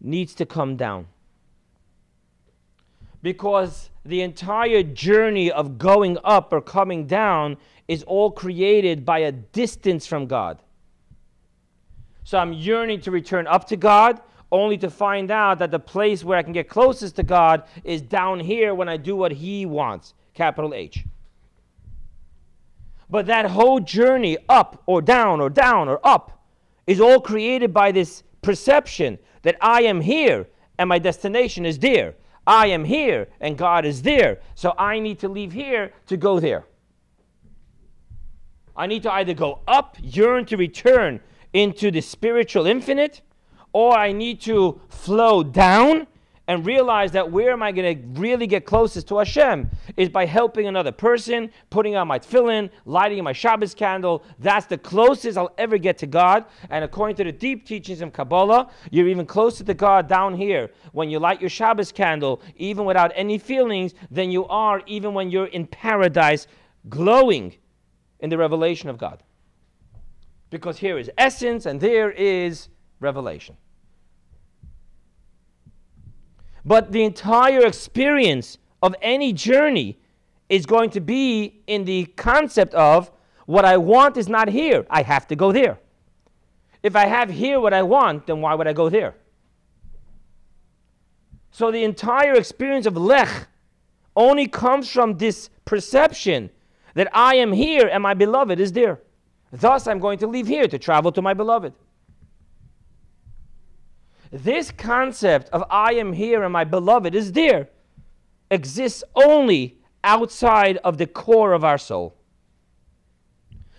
needs 0.00 0.34
to 0.34 0.44
come 0.44 0.76
down. 0.76 1.06
Because 3.22 3.90
the 4.04 4.20
entire 4.20 4.82
journey 4.82 5.52
of 5.52 5.78
going 5.78 6.18
up 6.24 6.52
or 6.52 6.60
coming 6.60 7.06
down 7.06 7.56
is 7.86 8.02
all 8.02 8.32
created 8.32 9.04
by 9.04 9.20
a 9.20 9.30
distance 9.30 10.08
from 10.08 10.26
God. 10.26 10.58
So 12.24 12.36
I'm 12.38 12.52
yearning 12.52 13.00
to 13.02 13.12
return 13.12 13.46
up 13.46 13.68
to 13.68 13.76
God, 13.76 14.20
only 14.50 14.76
to 14.78 14.90
find 14.90 15.30
out 15.30 15.60
that 15.60 15.70
the 15.70 15.78
place 15.78 16.24
where 16.24 16.36
I 16.36 16.42
can 16.42 16.52
get 16.52 16.68
closest 16.68 17.14
to 17.16 17.22
God 17.22 17.62
is 17.84 18.02
down 18.02 18.40
here 18.40 18.74
when 18.74 18.88
I 18.88 18.96
do 18.96 19.14
what 19.14 19.30
He 19.30 19.66
wants, 19.66 20.14
capital 20.34 20.74
H. 20.74 21.04
But 23.10 23.26
that 23.26 23.46
whole 23.46 23.80
journey 23.80 24.38
up 24.48 24.82
or 24.86 25.02
down 25.02 25.40
or 25.40 25.50
down 25.50 25.88
or 25.88 26.00
up 26.04 26.44
is 26.86 27.00
all 27.00 27.20
created 27.20 27.74
by 27.74 27.92
this 27.92 28.22
perception 28.40 29.18
that 29.42 29.56
I 29.60 29.82
am 29.82 30.00
here 30.00 30.46
and 30.78 30.88
my 30.88 30.98
destination 30.98 31.66
is 31.66 31.78
there. 31.78 32.14
I 32.46 32.68
am 32.68 32.84
here 32.84 33.28
and 33.40 33.58
God 33.58 33.84
is 33.84 34.02
there. 34.02 34.40
So 34.54 34.74
I 34.78 35.00
need 35.00 35.18
to 35.20 35.28
leave 35.28 35.52
here 35.52 35.92
to 36.06 36.16
go 36.16 36.40
there. 36.40 36.64
I 38.76 38.86
need 38.86 39.02
to 39.02 39.12
either 39.12 39.34
go 39.34 39.60
up, 39.66 39.96
yearn 40.00 40.46
to 40.46 40.56
return 40.56 41.20
into 41.52 41.90
the 41.90 42.00
spiritual 42.00 42.66
infinite, 42.66 43.20
or 43.72 43.96
I 43.96 44.12
need 44.12 44.40
to 44.42 44.80
flow 44.88 45.42
down 45.42 46.06
and 46.50 46.66
realize 46.66 47.12
that 47.12 47.30
where 47.30 47.52
am 47.52 47.62
I 47.62 47.70
going 47.70 47.96
to 47.96 48.20
really 48.20 48.48
get 48.48 48.66
closest 48.66 49.06
to 49.06 49.18
Hashem 49.18 49.70
is 49.96 50.08
by 50.08 50.26
helping 50.26 50.66
another 50.66 50.90
person, 50.90 51.48
putting 51.70 51.94
on 51.94 52.08
my 52.08 52.18
tefillin, 52.18 52.70
lighting 52.86 53.22
my 53.22 53.32
Shabbos 53.32 53.72
candle. 53.72 54.24
That's 54.40 54.66
the 54.66 54.76
closest 54.76 55.38
I'll 55.38 55.54
ever 55.58 55.78
get 55.78 55.96
to 55.98 56.08
God. 56.08 56.46
And 56.68 56.82
according 56.82 57.14
to 57.18 57.24
the 57.24 57.30
deep 57.30 57.66
teachings 57.66 58.00
of 58.00 58.12
Kabbalah, 58.12 58.68
you're 58.90 59.06
even 59.06 59.26
closer 59.26 59.62
to 59.62 59.74
God 59.74 60.08
down 60.08 60.34
here 60.34 60.72
when 60.90 61.08
you 61.08 61.20
light 61.20 61.40
your 61.40 61.50
Shabbos 61.50 61.92
candle, 61.92 62.42
even 62.56 62.84
without 62.84 63.12
any 63.14 63.38
feelings, 63.38 63.94
than 64.10 64.32
you 64.32 64.44
are 64.48 64.82
even 64.86 65.14
when 65.14 65.30
you're 65.30 65.46
in 65.46 65.68
paradise 65.68 66.48
glowing 66.88 67.54
in 68.18 68.28
the 68.28 68.36
revelation 68.36 68.90
of 68.90 68.98
God. 68.98 69.22
Because 70.50 70.78
here 70.78 70.98
is 70.98 71.08
essence 71.16 71.66
and 71.66 71.80
there 71.80 72.10
is 72.10 72.70
revelation. 72.98 73.56
But 76.64 76.92
the 76.92 77.04
entire 77.04 77.64
experience 77.66 78.58
of 78.82 78.94
any 79.02 79.32
journey 79.32 79.98
is 80.48 80.66
going 80.66 80.90
to 80.90 81.00
be 81.00 81.62
in 81.66 81.84
the 81.84 82.06
concept 82.16 82.74
of 82.74 83.10
what 83.46 83.64
I 83.64 83.76
want 83.76 84.16
is 84.16 84.28
not 84.28 84.48
here. 84.48 84.86
I 84.90 85.02
have 85.02 85.26
to 85.28 85.36
go 85.36 85.52
there. 85.52 85.78
If 86.82 86.96
I 86.96 87.06
have 87.06 87.30
here 87.30 87.60
what 87.60 87.74
I 87.74 87.82
want, 87.82 88.26
then 88.26 88.40
why 88.40 88.54
would 88.54 88.66
I 88.66 88.72
go 88.72 88.88
there? 88.88 89.14
So 91.50 91.70
the 91.70 91.84
entire 91.84 92.34
experience 92.34 92.86
of 92.86 92.96
Lech 92.96 93.48
only 94.16 94.46
comes 94.46 94.90
from 94.90 95.18
this 95.18 95.50
perception 95.64 96.50
that 96.94 97.08
I 97.12 97.36
am 97.36 97.52
here 97.52 97.88
and 97.88 98.02
my 98.02 98.14
beloved 98.14 98.60
is 98.60 98.72
there. 98.72 99.00
Thus, 99.52 99.86
I'm 99.86 99.98
going 99.98 100.18
to 100.18 100.26
leave 100.26 100.46
here 100.46 100.68
to 100.68 100.78
travel 100.78 101.10
to 101.12 101.22
my 101.22 101.34
beloved. 101.34 101.72
This 104.30 104.70
concept 104.70 105.48
of 105.50 105.64
I 105.70 105.94
am 105.94 106.12
here 106.12 106.42
and 106.42 106.52
my 106.52 106.64
beloved 106.64 107.14
is 107.14 107.32
there 107.32 107.68
exists 108.50 109.02
only 109.14 109.78
outside 110.04 110.76
of 110.78 110.98
the 110.98 111.06
core 111.06 111.52
of 111.52 111.64
our 111.64 111.78
soul. 111.78 112.16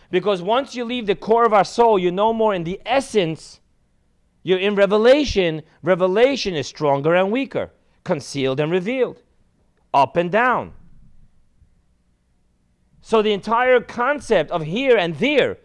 Because 0.09 0.41
once 0.41 0.75
you 0.75 0.83
leave 0.83 1.07
the 1.07 1.15
core 1.15 1.45
of 1.45 1.53
our 1.53 1.63
soul, 1.63 1.97
you're 1.97 2.11
no 2.11 2.33
more 2.33 2.53
in 2.53 2.65
the 2.65 2.81
essence. 2.85 3.61
You're 4.43 4.59
in 4.59 4.75
revelation. 4.75 5.61
Revelation 5.83 6.53
is 6.53 6.67
stronger 6.67 7.15
and 7.15 7.31
weaker, 7.31 7.71
concealed 8.03 8.59
and 8.59 8.71
revealed, 8.71 9.21
up 9.93 10.17
and 10.17 10.29
down. 10.29 10.73
So 13.01 13.21
the 13.21 13.33
entire 13.33 13.79
concept 13.79 14.51
of 14.51 14.63
here 14.63 14.97
and 14.97 15.15
there, 15.15 15.57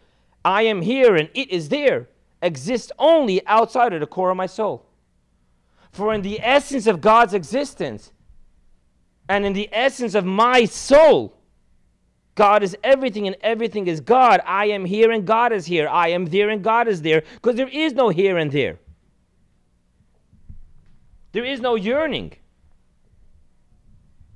I 0.45 0.63
am 0.63 0.83
here 0.83 1.17
and 1.17 1.29
it 1.35 1.51
is 1.51 1.69
there, 1.69 2.09
exists 2.43 2.93
only 2.99 3.47
outside 3.47 3.93
of 3.93 4.01
the 4.01 4.07
core 4.07 4.31
of 4.31 4.37
my 4.37 4.47
soul. 4.47 4.87
For 5.93 6.13
in 6.13 6.23
the 6.23 6.41
essence 6.41 6.87
of 6.87 7.01
God's 7.01 7.35
existence 7.35 8.13
and 9.29 9.45
in 9.47 9.53
the 9.53 9.69
essence 9.73 10.15
of 10.15 10.25
my 10.25 10.65
soul, 10.67 11.37
God 12.35 12.63
is 12.63 12.77
everything 12.85 13.27
and 13.27 13.37
everything 13.41 13.87
is 13.87 14.01
God. 14.01 14.43
I 14.45 14.67
am 14.67 14.85
here 14.85 15.11
and 15.11 15.27
God 15.27 15.53
is 15.53 15.65
here. 15.65 15.89
I 15.89 16.09
am 16.09 16.27
there 16.27 16.51
and 16.51 16.63
God 16.63 16.87
is 16.87 17.01
there 17.01 17.23
because 17.35 17.57
there 17.57 17.69
is 17.69 17.95
no 17.95 18.11
here 18.11 18.37
and 18.37 18.53
there. 18.53 18.79
There 21.33 21.45
is 21.45 21.61
no 21.61 21.75
yearning. 21.75 22.35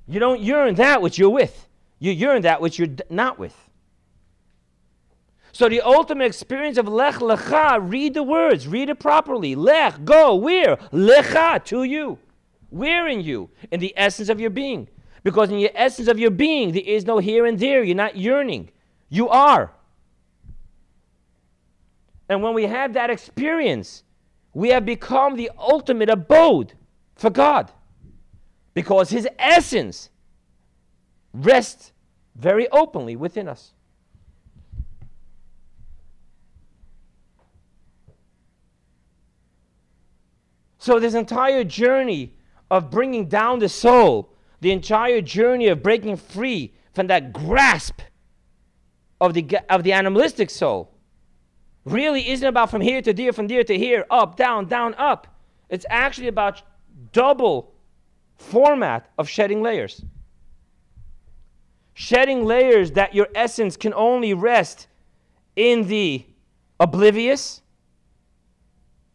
You 0.07 0.19
don't 0.19 0.41
yearn 0.41 0.75
that 0.75 1.01
which 1.01 1.17
you're 1.17 1.29
with, 1.29 1.67
you 1.99 2.11
yearn 2.11 2.41
that 2.41 2.59
which 2.59 2.77
you're 2.77 2.89
not 3.09 3.39
with. 3.39 3.55
So 5.61 5.69
the 5.69 5.81
ultimate 5.81 6.25
experience 6.25 6.79
of 6.79 6.87
Lech 6.87 7.17
Lecha, 7.17 7.77
read 7.79 8.15
the 8.15 8.23
words, 8.23 8.67
read 8.67 8.89
it 8.89 8.99
properly. 8.99 9.53
Lech, 9.53 10.03
go, 10.03 10.33
where? 10.33 10.77
Lecha, 10.91 11.63
to 11.65 11.83
you. 11.83 12.17
Where 12.71 13.07
in 13.07 13.21
you? 13.21 13.51
In 13.69 13.79
the 13.79 13.93
essence 13.95 14.29
of 14.29 14.39
your 14.39 14.49
being. 14.49 14.87
Because 15.23 15.51
in 15.51 15.57
the 15.57 15.69
essence 15.79 16.07
of 16.07 16.17
your 16.17 16.31
being, 16.31 16.71
there 16.71 16.81
is 16.83 17.05
no 17.05 17.19
here 17.19 17.45
and 17.45 17.59
there. 17.59 17.83
You're 17.83 17.95
not 17.95 18.17
yearning. 18.17 18.71
You 19.07 19.29
are. 19.29 19.71
And 22.27 22.41
when 22.41 22.55
we 22.55 22.65
have 22.65 22.93
that 22.93 23.11
experience, 23.11 24.01
we 24.55 24.69
have 24.69 24.83
become 24.83 25.35
the 25.35 25.51
ultimate 25.59 26.09
abode 26.09 26.73
for 27.13 27.29
God. 27.29 27.71
Because 28.73 29.11
His 29.11 29.27
essence 29.37 30.09
rests 31.35 31.91
very 32.35 32.67
openly 32.69 33.15
within 33.15 33.47
us. 33.47 33.73
So, 40.81 40.99
this 40.99 41.13
entire 41.13 41.63
journey 41.63 42.33
of 42.71 42.89
bringing 42.89 43.27
down 43.27 43.59
the 43.59 43.69
soul 43.69 44.33
the 44.61 44.71
entire 44.71 45.21
journey 45.21 45.67
of 45.67 45.83
breaking 45.83 46.17
free 46.17 46.73
from 46.95 47.05
that 47.05 47.31
grasp 47.31 48.01
of 49.19 49.35
the, 49.35 49.59
of 49.69 49.83
the 49.83 49.93
animalistic 49.93 50.49
soul 50.49 50.91
really 51.85 52.29
isn't 52.29 52.47
about 52.47 52.71
from 52.71 52.81
here 52.81 52.99
to 52.99 53.13
there, 53.13 53.31
from 53.31 53.47
there 53.47 53.63
to 53.63 53.77
here, 53.77 54.07
up, 54.09 54.37
down, 54.37 54.65
down, 54.65 54.95
up. 54.95 55.27
It's 55.69 55.85
actually 55.87 56.29
about 56.29 56.63
double 57.11 57.75
format 58.37 59.07
of 59.19 59.29
shedding 59.29 59.61
layers. 59.61 60.03
Shedding 61.93 62.43
layers 62.43 62.93
that 62.93 63.13
your 63.13 63.27
essence 63.35 63.77
can 63.77 63.93
only 63.93 64.33
rest 64.33 64.87
in 65.55 65.87
the 65.87 66.25
oblivious 66.79 67.61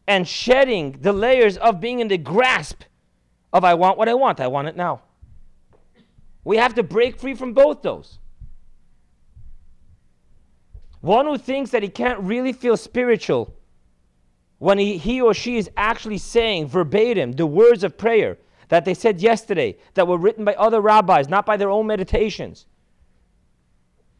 and 0.06 0.26
shedding 0.26 0.98
the 1.00 1.12
layers 1.12 1.56
of 1.56 1.80
being 1.80 2.00
in 2.00 2.08
the 2.08 2.18
grasp 2.18 2.82
of 3.52 3.64
I 3.64 3.74
want 3.74 3.98
what 3.98 4.08
I 4.08 4.14
want, 4.14 4.40
I 4.40 4.46
want 4.46 4.68
it 4.68 4.76
now. 4.76 5.02
We 6.44 6.58
have 6.58 6.74
to 6.74 6.82
break 6.82 7.18
free 7.18 7.34
from 7.34 7.54
both 7.54 7.82
those. 7.82 8.18
One 11.00 11.26
who 11.26 11.38
thinks 11.38 11.70
that 11.70 11.82
he 11.82 11.88
can't 11.88 12.20
really 12.20 12.52
feel 12.52 12.76
spiritual 12.76 13.54
when 14.58 14.78
he, 14.78 14.96
he 14.96 15.20
or 15.20 15.34
she 15.34 15.56
is 15.56 15.70
actually 15.76 16.18
saying 16.18 16.68
verbatim 16.68 17.32
the 17.32 17.46
words 17.46 17.84
of 17.84 17.98
prayer 17.98 18.38
that 18.68 18.84
they 18.84 18.94
said 18.94 19.20
yesterday, 19.20 19.76
that 19.94 20.08
were 20.08 20.18
written 20.18 20.44
by 20.44 20.54
other 20.54 20.80
rabbis, 20.80 21.28
not 21.28 21.46
by 21.46 21.56
their 21.56 21.70
own 21.70 21.86
meditations. 21.86 22.66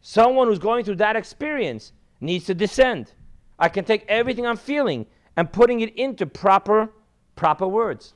Someone 0.01 0.47
who's 0.47 0.59
going 0.59 0.85
through 0.85 0.97
that 0.97 1.17
experience 1.17 1.93
needs 2.21 2.47
to 2.47 2.55
descend. 2.55 3.13
I 3.59 3.69
can 3.69 3.85
take 3.85 4.05
everything 4.09 4.47
I'm 4.47 4.57
feeling 4.57 5.07
and 5.37 5.53
putting 5.53 5.81
it 5.81 5.95
into 5.97 6.27
proper, 6.27 6.91
proper 7.35 7.67
words. 7.67 8.15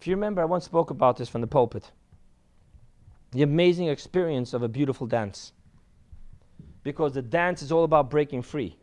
If 0.00 0.06
you 0.06 0.14
remember, 0.14 0.42
I 0.42 0.46
once 0.46 0.64
spoke 0.64 0.90
about 0.90 1.16
this 1.16 1.28
from 1.28 1.40
the 1.40 1.46
pulpit 1.46 1.90
the 3.32 3.42
amazing 3.42 3.88
experience 3.88 4.54
of 4.54 4.62
a 4.62 4.68
beautiful 4.68 5.06
dance. 5.06 5.52
Because 6.82 7.12
the 7.12 7.20
dance 7.20 7.60
is 7.60 7.70
all 7.70 7.84
about 7.84 8.08
breaking 8.08 8.42
free. 8.42 8.78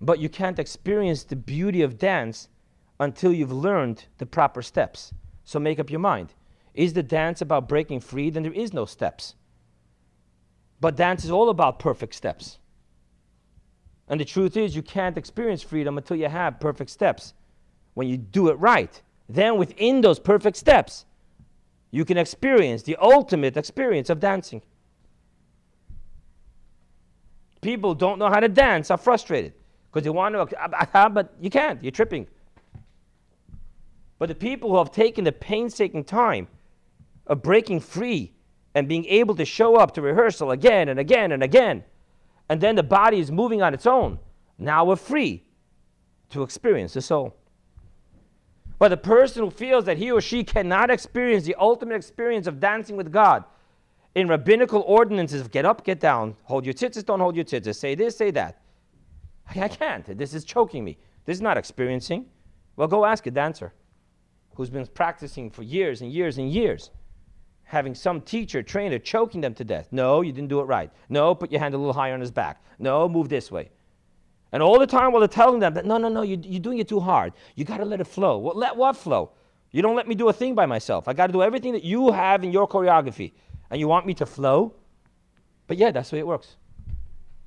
But 0.00 0.20
you 0.20 0.28
can't 0.30 0.58
experience 0.58 1.24
the 1.24 1.36
beauty 1.36 1.82
of 1.82 1.98
dance 1.98 2.48
until 2.98 3.32
you've 3.32 3.52
learned 3.52 4.06
the 4.16 4.24
proper 4.26 4.62
steps. 4.62 5.12
So 5.44 5.58
make 5.58 5.78
up 5.78 5.90
your 5.90 6.00
mind. 6.00 6.32
Is 6.72 6.94
the 6.94 7.02
dance 7.02 7.42
about 7.42 7.68
breaking 7.68 8.00
free? 8.00 8.30
Then 8.30 8.42
there 8.42 8.52
is 8.52 8.72
no 8.72 8.86
steps. 8.86 9.34
But 10.80 10.96
dance 10.96 11.24
is 11.24 11.30
all 11.30 11.50
about 11.50 11.78
perfect 11.78 12.14
steps. 12.14 12.58
And 14.12 14.20
the 14.20 14.26
truth 14.26 14.58
is, 14.58 14.76
you 14.76 14.82
can't 14.82 15.16
experience 15.16 15.62
freedom 15.62 15.96
until 15.96 16.18
you 16.18 16.28
have 16.28 16.60
perfect 16.60 16.90
steps. 16.90 17.32
When 17.94 18.08
you 18.08 18.18
do 18.18 18.48
it 18.48 18.58
right, 18.58 19.00
then 19.26 19.56
within 19.56 20.02
those 20.02 20.18
perfect 20.18 20.58
steps, 20.58 21.06
you 21.90 22.04
can 22.04 22.18
experience 22.18 22.82
the 22.82 22.94
ultimate 23.00 23.56
experience 23.56 24.10
of 24.10 24.20
dancing. 24.20 24.60
People 27.62 27.94
don't 27.94 28.18
know 28.18 28.28
how 28.28 28.40
to 28.40 28.50
dance, 28.50 28.90
are 28.90 28.98
frustrated 28.98 29.54
because 29.90 30.04
they 30.04 30.10
want 30.10 30.34
to, 30.34 30.40
ah, 30.60 30.68
ah, 30.74 30.88
ah, 30.92 31.08
but 31.08 31.32
you 31.40 31.48
can't, 31.48 31.82
you're 31.82 31.90
tripping. 31.90 32.26
But 34.18 34.28
the 34.28 34.34
people 34.34 34.68
who 34.72 34.76
have 34.76 34.92
taken 34.92 35.24
the 35.24 35.32
painstaking 35.32 36.04
time 36.04 36.48
of 37.26 37.42
breaking 37.42 37.80
free 37.80 38.34
and 38.74 38.86
being 38.86 39.06
able 39.06 39.34
to 39.36 39.46
show 39.46 39.76
up 39.76 39.94
to 39.94 40.02
rehearsal 40.02 40.50
again 40.50 40.90
and 40.90 41.00
again 41.00 41.32
and 41.32 41.42
again, 41.42 41.84
and 42.52 42.60
then 42.60 42.76
the 42.76 42.82
body 42.82 43.18
is 43.18 43.32
moving 43.32 43.62
on 43.62 43.72
its 43.72 43.86
own, 43.86 44.18
now 44.58 44.84
we're 44.84 44.94
free 44.94 45.42
to 46.28 46.42
experience 46.42 46.92
the 46.92 47.00
soul. 47.00 47.34
But 48.78 48.90
the 48.90 48.98
person 48.98 49.42
who 49.42 49.50
feels 49.50 49.86
that 49.86 49.96
he 49.96 50.10
or 50.10 50.20
she 50.20 50.44
cannot 50.44 50.90
experience 50.90 51.46
the 51.46 51.54
ultimate 51.54 51.94
experience 51.94 52.46
of 52.46 52.60
dancing 52.60 52.94
with 52.94 53.10
God 53.10 53.44
in 54.14 54.28
rabbinical 54.28 54.82
ordinances 54.82 55.40
of 55.40 55.50
get 55.50 55.64
up, 55.64 55.82
get 55.82 55.98
down, 55.98 56.36
hold 56.42 56.66
your 56.66 56.74
tzitzis, 56.74 57.06
don't 57.06 57.20
hold 57.20 57.36
your 57.36 57.46
tzitzis, 57.46 57.76
say 57.76 57.94
this, 57.94 58.18
say 58.18 58.30
that. 58.30 58.60
I 59.48 59.68
can't. 59.68 60.04
This 60.18 60.34
is 60.34 60.44
choking 60.44 60.84
me. 60.84 60.98
This 61.24 61.38
is 61.38 61.40
not 61.40 61.56
experiencing. 61.56 62.26
Well, 62.76 62.86
go 62.86 63.06
ask 63.06 63.26
a 63.26 63.30
dancer 63.30 63.72
who's 64.56 64.68
been 64.68 64.86
practicing 64.88 65.50
for 65.50 65.62
years 65.62 66.02
and 66.02 66.12
years 66.12 66.36
and 66.36 66.52
years, 66.52 66.90
having 67.72 67.94
some 67.94 68.20
teacher, 68.20 68.62
trainer 68.62 68.98
choking 68.98 69.40
them 69.40 69.54
to 69.54 69.64
death. 69.64 69.88
No, 69.90 70.20
you 70.20 70.30
didn't 70.30 70.50
do 70.50 70.60
it 70.60 70.64
right. 70.64 70.90
No, 71.08 71.34
put 71.34 71.50
your 71.50 71.58
hand 71.58 71.72
a 71.72 71.78
little 71.78 71.94
higher 71.94 72.12
on 72.12 72.20
his 72.20 72.30
back. 72.30 72.62
No, 72.78 73.08
move 73.08 73.30
this 73.30 73.50
way. 73.50 73.70
And 74.52 74.62
all 74.62 74.78
the 74.78 74.86
time 74.86 75.10
while 75.10 75.20
they're 75.20 75.28
telling 75.28 75.58
them 75.58 75.72
that, 75.72 75.86
no, 75.86 75.96
no, 75.96 76.10
no, 76.10 76.20
you, 76.20 76.38
you're 76.42 76.60
doing 76.60 76.80
it 76.80 76.88
too 76.88 77.00
hard. 77.00 77.32
You 77.54 77.64
got 77.64 77.78
to 77.78 77.86
let 77.86 77.98
it 77.98 78.06
flow. 78.06 78.36
Well, 78.36 78.54
let 78.54 78.76
what 78.76 78.94
flow? 78.94 79.30
You 79.70 79.80
don't 79.80 79.96
let 79.96 80.06
me 80.06 80.14
do 80.14 80.28
a 80.28 80.34
thing 80.34 80.54
by 80.54 80.66
myself. 80.66 81.08
I 81.08 81.14
got 81.14 81.28
to 81.28 81.32
do 81.32 81.42
everything 81.42 81.72
that 81.72 81.82
you 81.82 82.12
have 82.12 82.44
in 82.44 82.52
your 82.52 82.68
choreography. 82.68 83.32
And 83.70 83.80
you 83.80 83.88
want 83.88 84.04
me 84.04 84.12
to 84.14 84.26
flow? 84.26 84.74
But 85.66 85.78
yeah, 85.78 85.92
that's 85.92 86.10
the 86.10 86.16
way 86.16 86.20
it 86.20 86.26
works. 86.26 86.56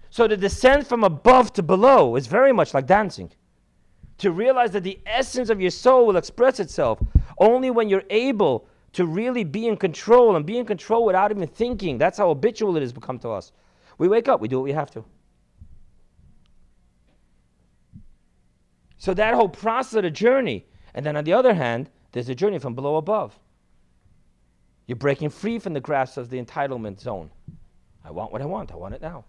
So 0.09 0.27
the 0.27 0.37
descent 0.37 0.87
from 0.87 1.03
above 1.03 1.53
to 1.53 1.61
below 1.61 2.15
is 2.15 2.25
very 2.25 2.51
much 2.51 2.73
like 2.73 2.87
dancing. 2.87 3.31
To 4.17 4.31
realize 4.31 4.71
that 4.71 4.81
the 4.81 4.97
essence 5.05 5.51
of 5.51 5.61
your 5.61 5.69
soul 5.69 6.07
will 6.07 6.17
express 6.17 6.59
itself 6.59 6.99
only 7.37 7.69
when 7.69 7.89
you're 7.89 8.09
able 8.09 8.67
to 8.95 9.05
really 9.05 9.43
be 9.43 9.67
in 9.67 9.75
control 9.75 10.37
and 10.37 10.45
be 10.45 10.57
in 10.57 10.65
control 10.65 11.05
without 11.05 11.29
even 11.29 11.45
thinking. 11.45 11.97
That's 11.97 12.17
how 12.17 12.29
habitual 12.29 12.77
it 12.77 12.79
has 12.79 12.93
become 12.93 13.19
to 13.19 13.29
us. 13.29 13.51
We 13.97 14.07
wake 14.07 14.29
up, 14.29 14.39
we 14.39 14.47
do 14.47 14.57
what 14.57 14.63
we 14.63 14.71
have 14.71 14.89
to. 14.91 15.03
So 18.97 19.13
that 19.13 19.33
whole 19.33 19.49
process 19.49 19.95
of 19.95 20.03
the 20.03 20.11
journey, 20.11 20.65
and 20.93 21.05
then 21.05 21.17
on 21.17 21.25
the 21.25 21.33
other 21.33 21.53
hand, 21.53 21.89
there's 22.13 22.29
a 22.29 22.35
journey 22.35 22.57
from 22.57 22.73
below 22.73 22.95
above. 22.95 23.37
You're 24.87 24.95
breaking 24.95 25.29
free 25.29 25.59
from 25.59 25.73
the 25.73 25.81
grasp 25.81 26.15
of 26.15 26.29
the 26.29 26.41
entitlement 26.41 27.01
zone. 27.01 27.29
I 28.05 28.11
want 28.11 28.31
what 28.31 28.41
I 28.41 28.45
want, 28.45 28.71
I 28.71 28.77
want 28.77 28.93
it 28.93 29.01
now. 29.01 29.25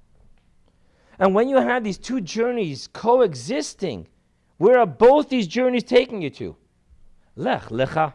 And 1.19 1.35
when 1.35 1.49
you 1.49 1.57
have 1.57 1.83
these 1.83 1.99
two 1.99 2.21
journeys 2.21 2.87
coexisting, 2.93 4.07
where 4.59 4.79
are 4.79 4.87
both 4.87 5.29
these 5.29 5.49
journeys 5.49 5.83
taking 5.83 6.23
you 6.23 6.31
to? 6.31 6.55
Lech, 7.35 7.65
lecha. 7.65 8.15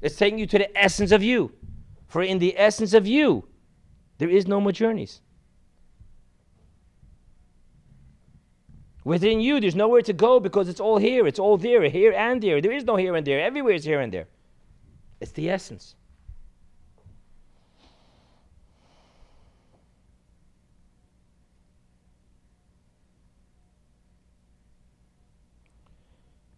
It's 0.00 0.16
taking 0.16 0.38
you 0.38 0.46
to 0.46 0.58
the 0.58 0.78
essence 0.78 1.12
of 1.12 1.22
you. 1.22 1.52
For 2.06 2.22
in 2.22 2.38
the 2.38 2.58
essence 2.58 2.94
of 2.94 3.06
you, 3.06 3.48
there 4.18 4.30
is 4.30 4.46
no 4.46 4.60
more 4.60 4.72
journeys. 4.72 5.20
Within 9.04 9.40
you, 9.40 9.60
there's 9.60 9.74
nowhere 9.74 10.02
to 10.02 10.12
go 10.12 10.38
because 10.38 10.68
it's 10.68 10.80
all 10.80 10.98
here. 10.98 11.26
It's 11.26 11.38
all 11.38 11.56
there, 11.56 11.88
here 11.88 12.12
and 12.12 12.42
there. 12.42 12.60
There 12.60 12.72
is 12.72 12.84
no 12.84 12.96
here 12.96 13.14
and 13.14 13.26
there. 13.26 13.40
Everywhere 13.40 13.74
is 13.74 13.84
here 13.84 14.00
and 14.00 14.12
there. 14.12 14.28
It's 15.20 15.32
the 15.32 15.48
essence. 15.48 15.94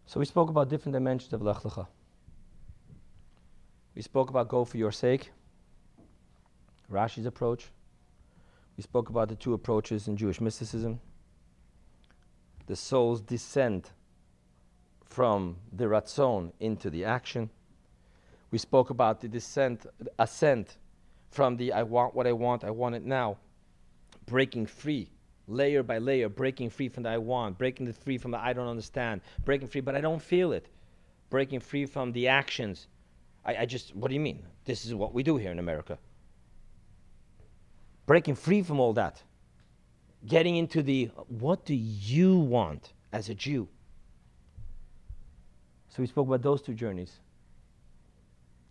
So 0.06 0.18
we 0.18 0.26
spoke 0.26 0.50
about 0.50 0.68
different 0.68 0.94
dimensions 0.94 1.32
of 1.32 1.40
Lech 1.40 1.58
Lecha. 1.58 1.86
We 3.94 4.02
spoke 4.02 4.30
about 4.30 4.48
go 4.48 4.64
for 4.64 4.76
your 4.76 4.92
sake, 4.92 5.32
Rashi's 6.90 7.26
approach. 7.26 7.66
We 8.76 8.82
spoke 8.82 9.08
about 9.08 9.28
the 9.28 9.36
two 9.36 9.52
approaches 9.52 10.08
in 10.08 10.16
Jewish 10.16 10.40
mysticism. 10.40 11.00
The 12.66 12.76
soul's 12.76 13.20
descent 13.20 13.90
from 15.04 15.56
the 15.72 15.84
ratzon 15.84 16.52
into 16.60 16.88
the 16.88 17.04
action. 17.04 17.50
We 18.50 18.58
spoke 18.58 18.90
about 18.90 19.20
the 19.20 19.28
descent, 19.28 19.86
ascent 20.18 20.78
from 21.30 21.56
the 21.56 21.72
I 21.72 21.82
want 21.82 22.14
what 22.14 22.26
I 22.26 22.32
want, 22.32 22.64
I 22.64 22.70
want 22.70 22.94
it 22.94 23.04
now, 23.04 23.38
breaking 24.26 24.66
free 24.66 25.10
layer 25.46 25.82
by 25.82 25.98
layer, 25.98 26.28
breaking 26.28 26.70
free 26.70 26.88
from 26.88 27.02
the 27.02 27.10
I 27.10 27.18
want, 27.18 27.58
breaking 27.58 27.86
the 27.86 27.92
free 27.92 28.18
from 28.18 28.30
the 28.30 28.38
I 28.38 28.52
don't 28.52 28.68
understand, 28.68 29.20
breaking 29.44 29.68
free, 29.68 29.80
but 29.80 29.96
I 29.96 30.00
don't 30.00 30.22
feel 30.22 30.52
it, 30.52 30.68
breaking 31.28 31.60
free 31.60 31.86
from 31.86 32.12
the 32.12 32.28
actions. 32.28 32.86
I, 33.44 33.56
I 33.56 33.66
just, 33.66 33.94
what 33.94 34.08
do 34.08 34.14
you 34.14 34.20
mean? 34.20 34.42
This 34.64 34.84
is 34.84 34.94
what 34.94 35.14
we 35.14 35.22
do 35.22 35.36
here 35.36 35.50
in 35.50 35.58
America. 35.58 35.98
Breaking 38.06 38.34
free 38.34 38.62
from 38.62 38.80
all 38.80 38.92
that, 38.94 39.22
getting 40.26 40.56
into 40.56 40.82
the 40.82 41.10
what 41.28 41.64
do 41.64 41.74
you 41.74 42.38
want 42.38 42.92
as 43.12 43.28
a 43.28 43.34
Jew? 43.34 43.68
So 45.88 46.02
we 46.02 46.06
spoke 46.06 46.26
about 46.26 46.42
those 46.42 46.62
two 46.62 46.74
journeys 46.74 47.18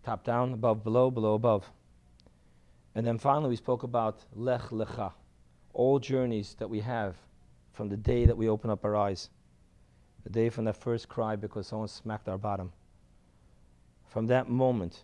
top 0.04 0.24
down, 0.24 0.54
above, 0.54 0.84
below, 0.84 1.12
below, 1.12 1.36
above. 1.36 1.70
And 2.96 3.06
then 3.06 3.18
finally, 3.18 3.50
we 3.50 3.56
spoke 3.56 3.84
about 3.84 4.24
Lech 4.34 4.62
Lecha 4.72 5.12
all 5.74 6.00
journeys 6.00 6.56
that 6.60 6.70
we 6.70 6.80
have 6.80 7.16
from 7.74 7.90
the 7.90 7.98
day 7.98 8.26
that 8.26 8.36
we 8.36 8.50
open 8.50 8.70
up 8.70 8.84
our 8.84 8.96
eyes, 8.96 9.30
the 10.24 10.30
day 10.30 10.50
from 10.50 10.66
that 10.66 10.76
first 10.76 11.08
cry 11.08 11.36
because 11.36 11.68
someone 11.68 11.88
smacked 11.88 12.28
our 12.28 12.38
bottom. 12.38 12.72
From 14.10 14.28
that 14.28 14.50
moment, 14.50 15.04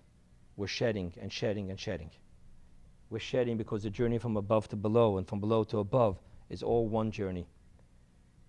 we're 0.57 0.67
shedding 0.67 1.13
and 1.21 1.31
shedding 1.31 1.69
and 1.69 1.79
shedding. 1.79 2.09
We're 3.09 3.19
shedding 3.19 3.55
because 3.55 3.83
the 3.83 3.89
journey 3.91 4.17
from 4.17 4.35
above 4.35 4.67
to 4.69 4.75
below 4.75 5.17
and 5.17 5.27
from 5.27 5.39
below 5.39 5.63
to 5.65 5.79
above 5.79 6.17
is 6.49 6.63
all 6.63 6.87
one 6.87 7.11
journey. 7.11 7.45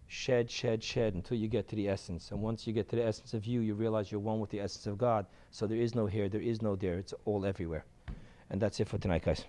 Shed, 0.07 0.51
shed, 0.51 0.83
shed 0.83 1.15
until 1.15 1.37
you 1.37 1.49
get 1.49 1.69
to 1.69 1.77
the 1.77 1.89
essence. 1.89 2.31
And 2.31 2.41
once 2.41 2.67
you 2.67 2.73
get 2.73 2.89
to 2.89 2.97
the 2.97 3.05
essence 3.05 3.35
of 3.35 3.45
you, 3.45 3.61
you 3.61 3.75
realize 3.75 4.11
you're 4.11 4.21
one 4.21 4.41
with 4.41 4.51
the 4.51 4.61
essence 4.61 4.87
of 4.87 4.97
God. 4.97 5.27
So 5.51 5.67
there 5.67 5.79
is 5.79 5.95
no 5.95 6.07
here, 6.07 6.29
there 6.29 6.41
is 6.41 6.63
no 6.63 6.75
there. 6.75 6.95
It's 6.95 7.13
all 7.27 7.45
everywhere. 7.45 7.85
And 8.49 8.61
that's 8.61 8.81
it 8.81 8.89
for 8.89 8.99
tonight, 8.99 9.25
guys. 9.25 9.45